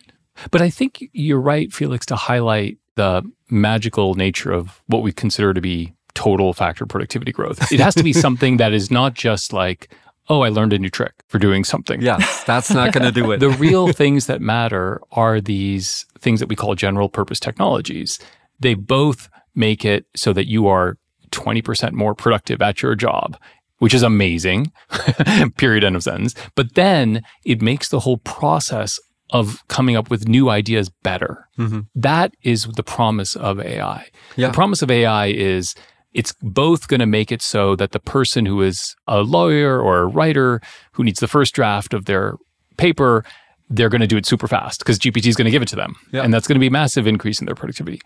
[0.51, 5.53] But I think you're right, Felix, to highlight the magical nature of what we consider
[5.53, 7.71] to be total factor productivity growth.
[7.71, 9.93] It has to be something that is not just like,
[10.33, 12.01] oh, I learned a new trick for doing something.
[12.01, 12.17] Yeah,
[12.47, 13.37] that's not going to do it.
[13.39, 18.19] the real things that matter are these things that we call general purpose technologies.
[18.59, 20.97] They both make it so that you are
[21.29, 23.37] 20% more productive at your job,
[23.77, 24.71] which is amazing,
[25.57, 26.33] period, end of sentence.
[26.55, 31.47] But then it makes the whole process of coming up with new ideas better.
[31.57, 31.81] Mm-hmm.
[31.95, 34.09] That is the promise of AI.
[34.35, 34.47] Yeah.
[34.47, 35.75] The promise of AI is
[36.13, 39.99] it's both going to make it so that the person who is a lawyer or
[39.99, 40.61] a writer
[40.93, 42.35] who needs the first draft of their
[42.77, 43.25] paper,
[43.69, 45.75] they're going to do it super fast because GPT is going to give it to
[45.75, 45.95] them.
[46.11, 46.21] Yeah.
[46.21, 48.01] And that's going to be a massive increase in their productivity.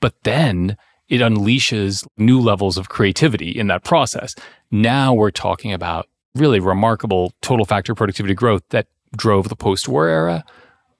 [0.00, 0.76] But then
[1.08, 4.34] it unleashes new levels of creativity in that process.
[4.70, 8.86] Now we're talking about really remarkable total factor productivity growth that
[9.16, 10.44] drove the post war era.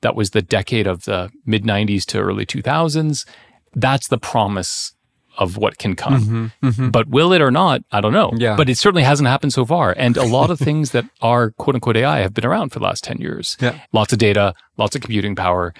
[0.03, 3.27] That was the decade of the mid 90s to early 2000s.
[3.75, 4.93] That's the promise
[5.39, 6.23] of what can come.
[6.23, 6.89] Mm-hmm, mm-hmm.
[6.91, 7.83] But will it or not?
[7.91, 8.33] I don't know.
[8.37, 8.57] Yeah.
[8.57, 9.95] But it certainly hasn't happened so far.
[9.97, 12.85] And a lot of things that are quote unquote AI have been around for the
[12.85, 13.57] last 10 years.
[13.61, 13.79] Yeah.
[13.93, 15.75] Lots of data, lots of computing power.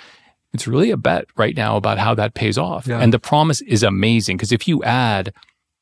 [0.53, 2.87] It's really a bet right now about how that pays off.
[2.87, 3.01] Yeah.
[3.01, 5.33] And the promise is amazing because if you add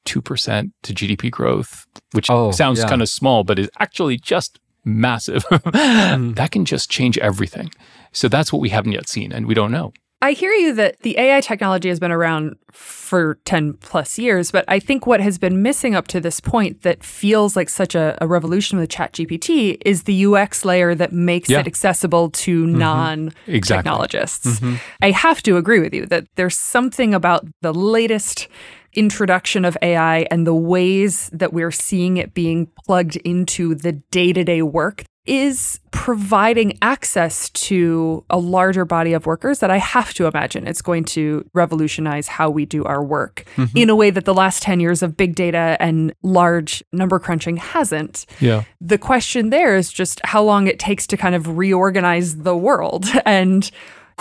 [0.07, 2.89] 2% to GDP growth, which oh, sounds yeah.
[2.89, 6.35] kind of small, but is actually just massive, mm.
[6.37, 7.71] that can just change everything.
[8.13, 9.93] So that's what we haven't yet seen and we don't know.
[10.23, 14.67] I hear you that the AI technology has been around for 10 plus years, but
[14.69, 18.19] I think what has been missing up to this point that feels like such a,
[18.21, 21.61] a revolution with ChatGPT is the UX layer that makes yeah.
[21.61, 22.79] it accessible to mm-hmm.
[22.79, 24.47] non technologists.
[24.47, 24.69] Exactly.
[24.69, 25.05] Mm-hmm.
[25.05, 28.47] I have to agree with you that there's something about the latest
[28.93, 34.33] introduction of AI and the ways that we're seeing it being plugged into the day
[34.33, 40.13] to day work is providing access to a larger body of workers that I have
[40.15, 43.79] to imagine it's going to revolutionize how we do our work mm-hmm.
[43.79, 47.59] in a way that the last 10 years of big data and large number crunching
[47.59, 48.27] hasn't.
[48.41, 48.65] Yeah.
[48.81, 53.07] The question there is just how long it takes to kind of reorganize the world
[53.25, 53.71] and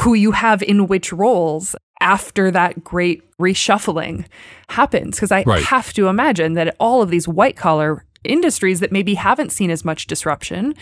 [0.02, 4.26] who you have in which roles after that great reshuffling
[4.70, 5.64] happens because I right.
[5.64, 9.86] have to imagine that all of these white collar industries that maybe haven't seen as
[9.86, 10.74] much disruption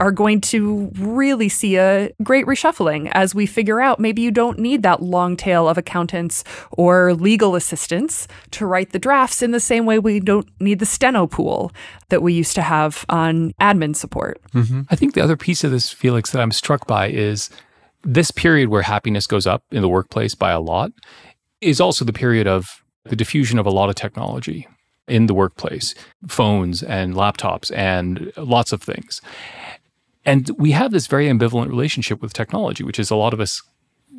[0.00, 4.58] are going to really see a great reshuffling as we figure out maybe you don't
[4.58, 9.60] need that long tail of accountants or legal assistants to write the drafts in the
[9.60, 11.70] same way we don't need the steno pool
[12.08, 14.40] that we used to have on admin support.
[14.54, 14.82] Mm-hmm.
[14.90, 17.48] I think the other piece of this, Felix, that I'm struck by is
[18.02, 20.90] this period where happiness goes up in the workplace by a lot
[21.60, 24.66] is also the period of the diffusion of a lot of technology
[25.12, 25.94] in the workplace
[26.26, 29.20] phones and laptops and lots of things.
[30.24, 33.62] And we have this very ambivalent relationship with technology, which is a lot of us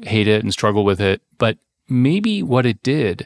[0.03, 1.21] hate it and struggle with it.
[1.39, 1.57] But
[1.89, 3.25] maybe what it did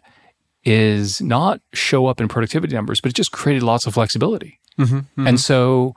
[0.63, 4.59] is not show up in productivity numbers, but it just created lots of flexibility.
[4.80, 5.28] Mm-hmm, mm-hmm.
[5.28, 5.93] And so,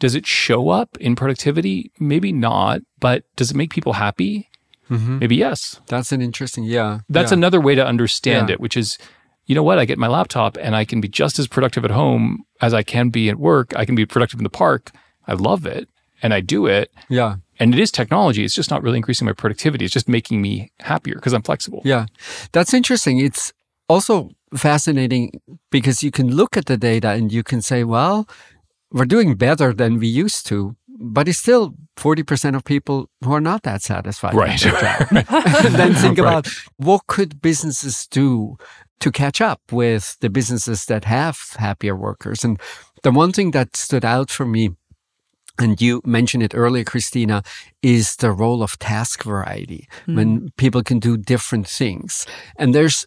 [0.00, 1.90] does it show up in productivity?
[1.98, 4.50] Maybe not, but does it make people happy?
[4.90, 5.18] Mm-hmm.
[5.20, 5.80] Maybe yes.
[5.86, 7.00] That's an interesting, yeah.
[7.08, 7.38] That's yeah.
[7.38, 8.54] another way to understand yeah.
[8.54, 8.98] it, which is
[9.46, 9.78] you know what?
[9.78, 12.82] I get my laptop and I can be just as productive at home as I
[12.82, 13.72] can be at work.
[13.76, 14.90] I can be productive in the park.
[15.26, 15.88] I love it
[16.22, 16.90] and I do it.
[17.08, 17.36] Yeah.
[17.60, 18.44] And it is technology.
[18.44, 19.84] It's just not really increasing my productivity.
[19.84, 21.82] It's just making me happier because I'm flexible.
[21.84, 22.06] Yeah.
[22.52, 23.18] That's interesting.
[23.18, 23.52] It's
[23.88, 25.40] also fascinating
[25.70, 28.28] because you can look at the data and you can say, well,
[28.90, 33.40] we're doing better than we used to, but it's still 40% of people who are
[33.40, 34.34] not that satisfied.
[34.34, 34.64] Right.
[34.64, 35.26] and
[35.76, 36.28] then think right.
[36.28, 38.56] about what could businesses do
[39.00, 42.44] to catch up with the businesses that have happier workers.
[42.44, 42.60] And
[43.02, 44.70] the one thing that stood out for me,
[45.58, 47.42] and you mentioned it earlier, Christina,
[47.82, 50.16] is the role of task variety mm.
[50.16, 52.26] when people can do different things.
[52.56, 53.06] And there's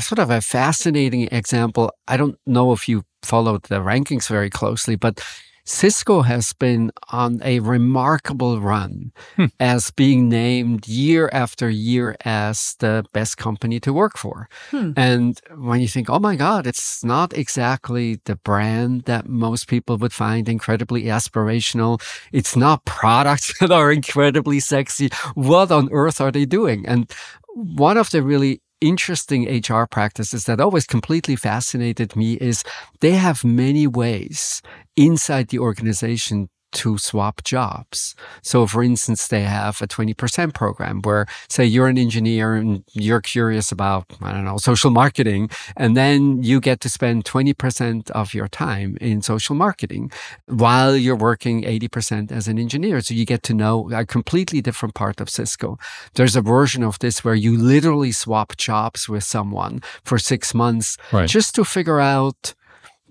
[0.00, 1.92] sort of a fascinating example.
[2.08, 5.20] I don't know if you followed the rankings very closely, but
[5.66, 9.46] Cisco has been on a remarkable run Hmm.
[9.58, 14.48] as being named year after year as the best company to work for.
[14.70, 14.92] Hmm.
[14.96, 19.96] And when you think, oh my God, it's not exactly the brand that most people
[19.98, 22.00] would find incredibly aspirational.
[22.32, 25.08] It's not products that are incredibly sexy.
[25.34, 26.84] What on earth are they doing?
[26.86, 27.10] And
[27.54, 32.62] one of the really interesting HR practices that always completely fascinated me is
[33.00, 34.60] they have many ways
[34.96, 38.14] inside the organization to swap jobs.
[38.42, 43.20] So, for instance, they have a 20% program where, say, you're an engineer and you're
[43.20, 48.34] curious about, I don't know, social marketing, and then you get to spend 20% of
[48.34, 50.10] your time in social marketing
[50.46, 53.00] while you're working 80% as an engineer.
[53.00, 55.78] So you get to know a completely different part of Cisco.
[56.14, 60.96] There's a version of this where you literally swap jobs with someone for six months
[61.12, 61.28] Right.
[61.28, 62.54] just to figure out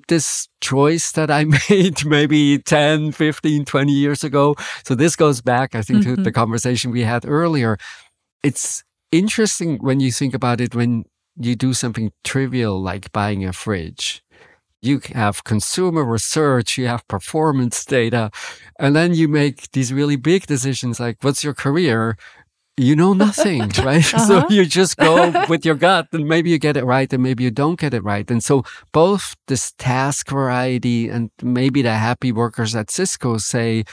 [0.07, 4.55] this choice that I made maybe 10, 15, 20 years ago.
[4.83, 6.31] So this goes back, I think, to the mm-hmm.
[6.31, 7.77] conversation we had earlier.
[8.43, 11.05] It's interesting when you think about it when
[11.39, 14.23] you do something trivial like buying a fridge.
[14.81, 18.31] You have consumer research, you have performance data,
[18.77, 22.17] and then you make these really big decisions like what's your career?
[22.77, 24.03] You know nothing, right?
[24.27, 24.47] So uh-huh.
[24.49, 27.51] you just go with your gut and maybe you get it right and maybe you
[27.51, 28.29] don't get it right.
[28.29, 33.83] And so both this task variety and maybe the happy workers at Cisco say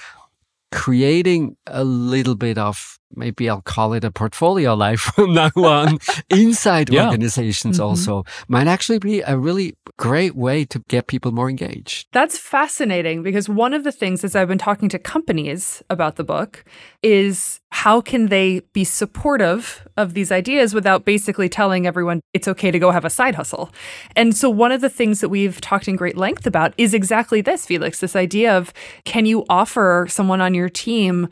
[0.73, 5.99] creating a little bit of maybe I'll call it a portfolio life from now on
[6.29, 7.07] inside Yeah.
[7.07, 7.87] organizations mm-hmm.
[7.87, 12.09] also might actually be a really great way to get people more engaged.
[12.13, 16.25] That's fascinating because one of the things as I've been talking to companies about the
[16.25, 16.65] book
[17.03, 22.71] is how can they be supportive of these ideas without basically telling everyone it's okay
[22.71, 23.71] to go have a side hustle.
[24.17, 27.41] And so one of the things that we've talked in great length about is exactly
[27.41, 28.73] this, Felix, this idea of
[29.05, 31.29] can you offer someone on your team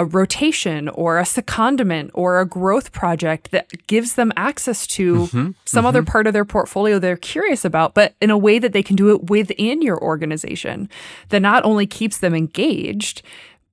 [0.00, 5.50] a rotation or a secondment or a growth project that gives them access to mm-hmm.
[5.66, 6.10] some other mm-hmm.
[6.10, 9.14] part of their portfolio they're curious about, but in a way that they can do
[9.14, 10.88] it within your organization
[11.28, 13.20] that not only keeps them engaged,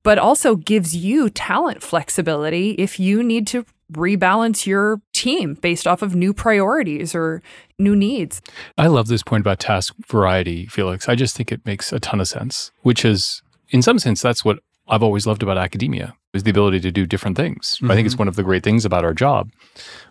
[0.04, 6.02] but also gives you talent flexibility if you need to rebalance your team based off
[6.02, 7.42] of new priorities or
[7.80, 8.42] new needs.
[8.78, 11.08] I love this point about task variety, Felix.
[11.08, 14.44] I just think it makes a ton of sense, which is, in some sense, that's
[14.44, 14.60] what
[14.90, 17.80] I've always loved about academia is the ability to do different things.
[17.84, 19.50] I think it's one of the great things about our job.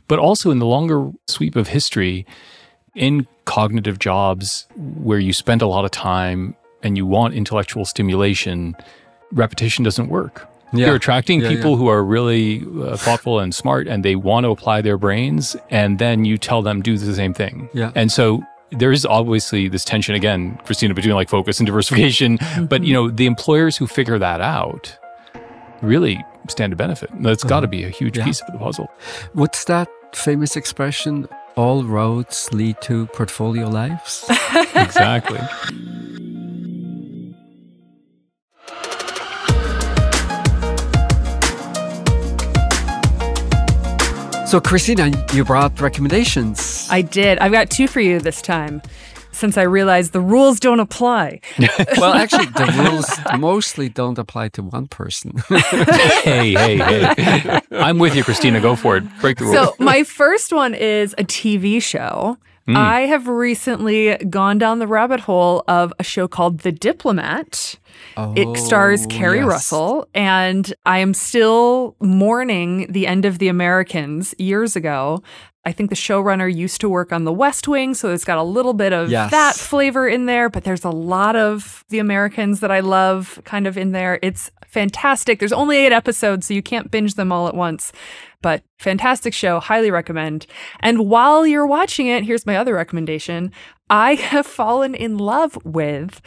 [0.08, 2.26] But also in the longer sweep of history,
[2.94, 8.74] in cognitive jobs where you spend a lot of time and you want intellectual stimulation,
[9.32, 10.48] repetition doesn't work.
[10.72, 10.86] Yeah.
[10.86, 11.76] You're attracting Yeah, people yeah.
[11.76, 15.98] who are really uh, thoughtful and smart and they want to apply their brains and
[15.98, 17.68] then you tell them do the same thing.
[17.72, 17.92] Yeah.
[17.94, 18.42] And so
[18.72, 22.38] there is obviously this tension again, Christina, between like focus and diversification.
[22.38, 22.64] Mm-hmm.
[22.66, 24.96] But you know, the employers who figure that out
[25.82, 27.10] really stand to benefit.
[27.20, 27.48] That's mm-hmm.
[27.48, 28.24] got to be a huge Yeah.
[28.24, 28.88] piece of the puzzle.
[29.32, 31.28] What's that famous expression?
[31.56, 34.28] All roads lead to portfolio lives.
[34.74, 35.40] Exactly.
[44.46, 46.88] so, Christina, you brought recommendations.
[46.90, 47.38] I did.
[47.40, 48.80] I've got two for you this time
[49.36, 51.40] since I realized the rules don't apply.
[51.98, 55.32] well, actually, the rules mostly don't apply to one person.
[55.48, 57.60] hey, hey, hey.
[57.72, 58.60] I'm with you, Christina.
[58.60, 59.04] Go for it.
[59.20, 59.56] Break the rules.
[59.56, 62.38] So, my first one is a TV show.
[62.66, 62.76] Hmm.
[62.76, 67.76] I have recently gone down the rabbit hole of a show called The Diplomat.
[68.34, 69.46] it stars Oh, Keri yes.
[69.46, 75.22] Russell, and I am still mourning the end of The Americans years ago.
[75.66, 78.42] I think the showrunner used to work on The West Wing, so it's got a
[78.42, 79.32] little bit of Yes.
[79.32, 83.66] that flavor in there, but there's a lot of The Americans that I love kind
[83.66, 84.20] of in there.
[84.22, 85.40] It's fantastic.
[85.40, 87.92] There's only eight episodes, so you can't binge them all at once.
[88.42, 90.46] But fantastic show, highly recommend.
[90.80, 93.50] And while you're watching it, here's my other recommendation.
[93.90, 96.20] I have fallen in love with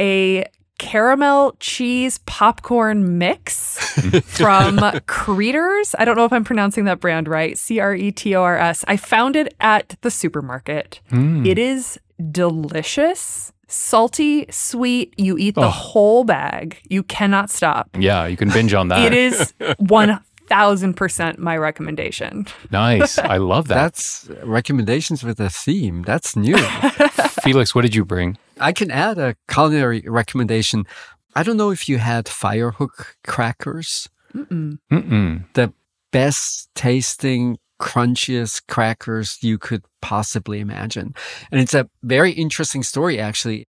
[0.00, 0.46] a
[0.78, 3.78] caramel cheese popcorn mix
[4.24, 5.94] from Cretors.
[5.98, 7.56] I don't know if I'm pronouncing that brand right.
[7.56, 8.84] C R E T O R S.
[8.88, 11.00] I found it at the supermarket.
[11.10, 11.44] Hmm.
[11.46, 11.98] It is
[12.32, 15.14] delicious, salty, sweet.
[15.16, 15.68] You eat the Oh.
[15.70, 16.78] whole bag.
[16.88, 17.88] You cannot stop.
[17.98, 19.00] yeah, you can binge on that.
[19.00, 22.46] It is 1000% my recommendation.
[22.70, 23.18] nice.
[23.18, 23.74] I love that.
[23.74, 26.02] That's recommendations with a theme.
[26.02, 26.56] That's new.
[27.42, 28.38] Felix, what did you bring?
[28.60, 30.86] I can add a culinary recommendation.
[31.34, 35.44] I don't know if you had Firehook crackers, Mm-mm.
[35.52, 35.72] the
[36.10, 41.14] best tasting, crunchiest crackers you could possibly imagine.
[41.50, 43.66] And it's a very interesting story, actually.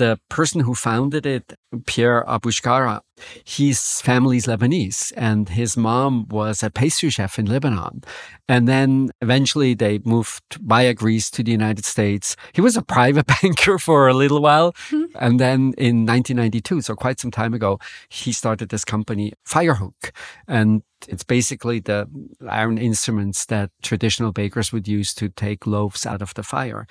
[0.00, 1.52] The person who founded it,
[1.84, 3.02] Pierre Aboushkara,
[3.44, 8.02] his family's Lebanese and his mom was a pastry chef in Lebanon.
[8.48, 12.34] And then eventually they moved via Greece to the United States.
[12.54, 14.72] He was a private banker for a little while.
[14.72, 15.16] Mm-hmm.
[15.20, 17.78] And then in 1992, so quite some time ago,
[18.08, 20.12] he started this company, Firehook.
[20.48, 22.08] And it's basically the
[22.48, 26.86] iron instruments that traditional bakers would use to take loaves out of the fire.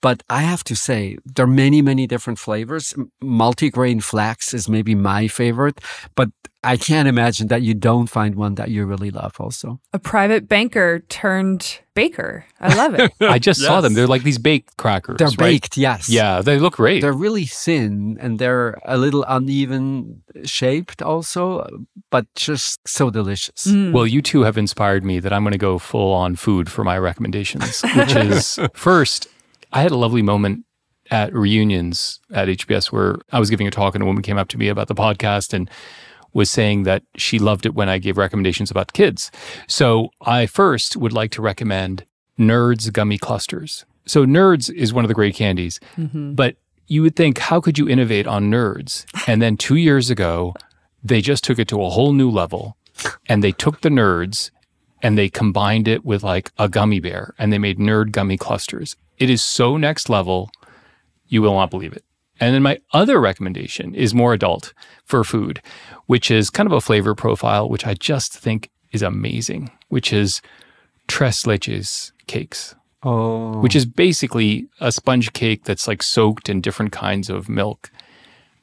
[0.00, 2.94] But I have to say, there are many, many different flavors.
[3.22, 5.80] Multigrain flax is maybe my favorite,
[6.14, 6.30] but
[6.64, 9.80] I can't imagine that you don't find one that you really love also.
[9.92, 12.44] A private banker turned baker.
[12.60, 13.12] I love it.
[13.20, 13.68] I just yes.
[13.68, 13.94] saw them.
[13.94, 15.18] They're like these baked crackers.
[15.18, 15.38] They're right?
[15.38, 16.08] baked, yes.
[16.08, 17.00] Yeah, they look great.
[17.00, 21.66] They're really thin and they're a little uneven shaped also,
[22.10, 23.66] but just so delicious.
[23.68, 23.92] Mm.
[23.92, 26.82] Well, you two have inspired me that I'm going to go full on food for
[26.82, 29.28] my recommendations, which is first,
[29.72, 30.64] I had a lovely moment
[31.10, 34.48] at reunions at HBS where I was giving a talk and a woman came up
[34.48, 35.70] to me about the podcast and
[36.32, 39.30] was saying that she loved it when I gave recommendations about kids.
[39.66, 42.04] So I first would like to recommend
[42.38, 43.84] Nerds Gummy Clusters.
[44.06, 46.34] So Nerds is one of the great candies, mm-hmm.
[46.34, 46.56] but
[46.86, 49.04] you would think, how could you innovate on Nerds?
[49.26, 50.54] And then two years ago,
[51.02, 52.76] they just took it to a whole new level
[53.28, 54.50] and they took the Nerds
[55.02, 58.96] and they combined it with like a gummy bear and they made Nerd Gummy Clusters.
[59.18, 60.50] It is so next level,
[61.26, 62.04] you will not believe it.
[62.40, 64.72] And then my other recommendation is more adult
[65.04, 65.60] for food,
[66.06, 70.40] which is kind of a flavor profile, which I just think is amazing, which is
[71.08, 72.74] tres leches cakes.
[73.02, 73.58] Oh.
[73.60, 77.90] Which is basically a sponge cake that's like soaked in different kinds of milk.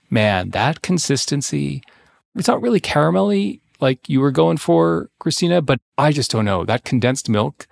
[0.09, 1.81] Man, that consistency,
[2.35, 6.63] it's not really caramelly like you were going for, Christina, but I just don't know.
[6.63, 7.67] That condensed milk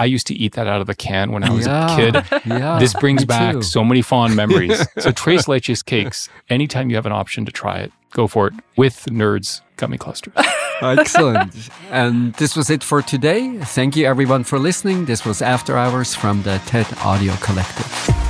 [0.00, 2.42] I used to eat that out of the can when I was yeah, a kid.
[2.46, 3.62] Yeah, this brings back too.
[3.62, 4.78] so many fond memories.
[4.98, 8.54] so Tres Leches cakes, anytime you have an option to try it, go for it
[8.78, 10.32] with Nerds gummy clusters.
[10.80, 11.68] Excellent.
[11.90, 13.58] And this was it for today.
[13.58, 15.04] Thank you everyone for listening.
[15.04, 18.29] This was After Hours from the TED Audio Collective.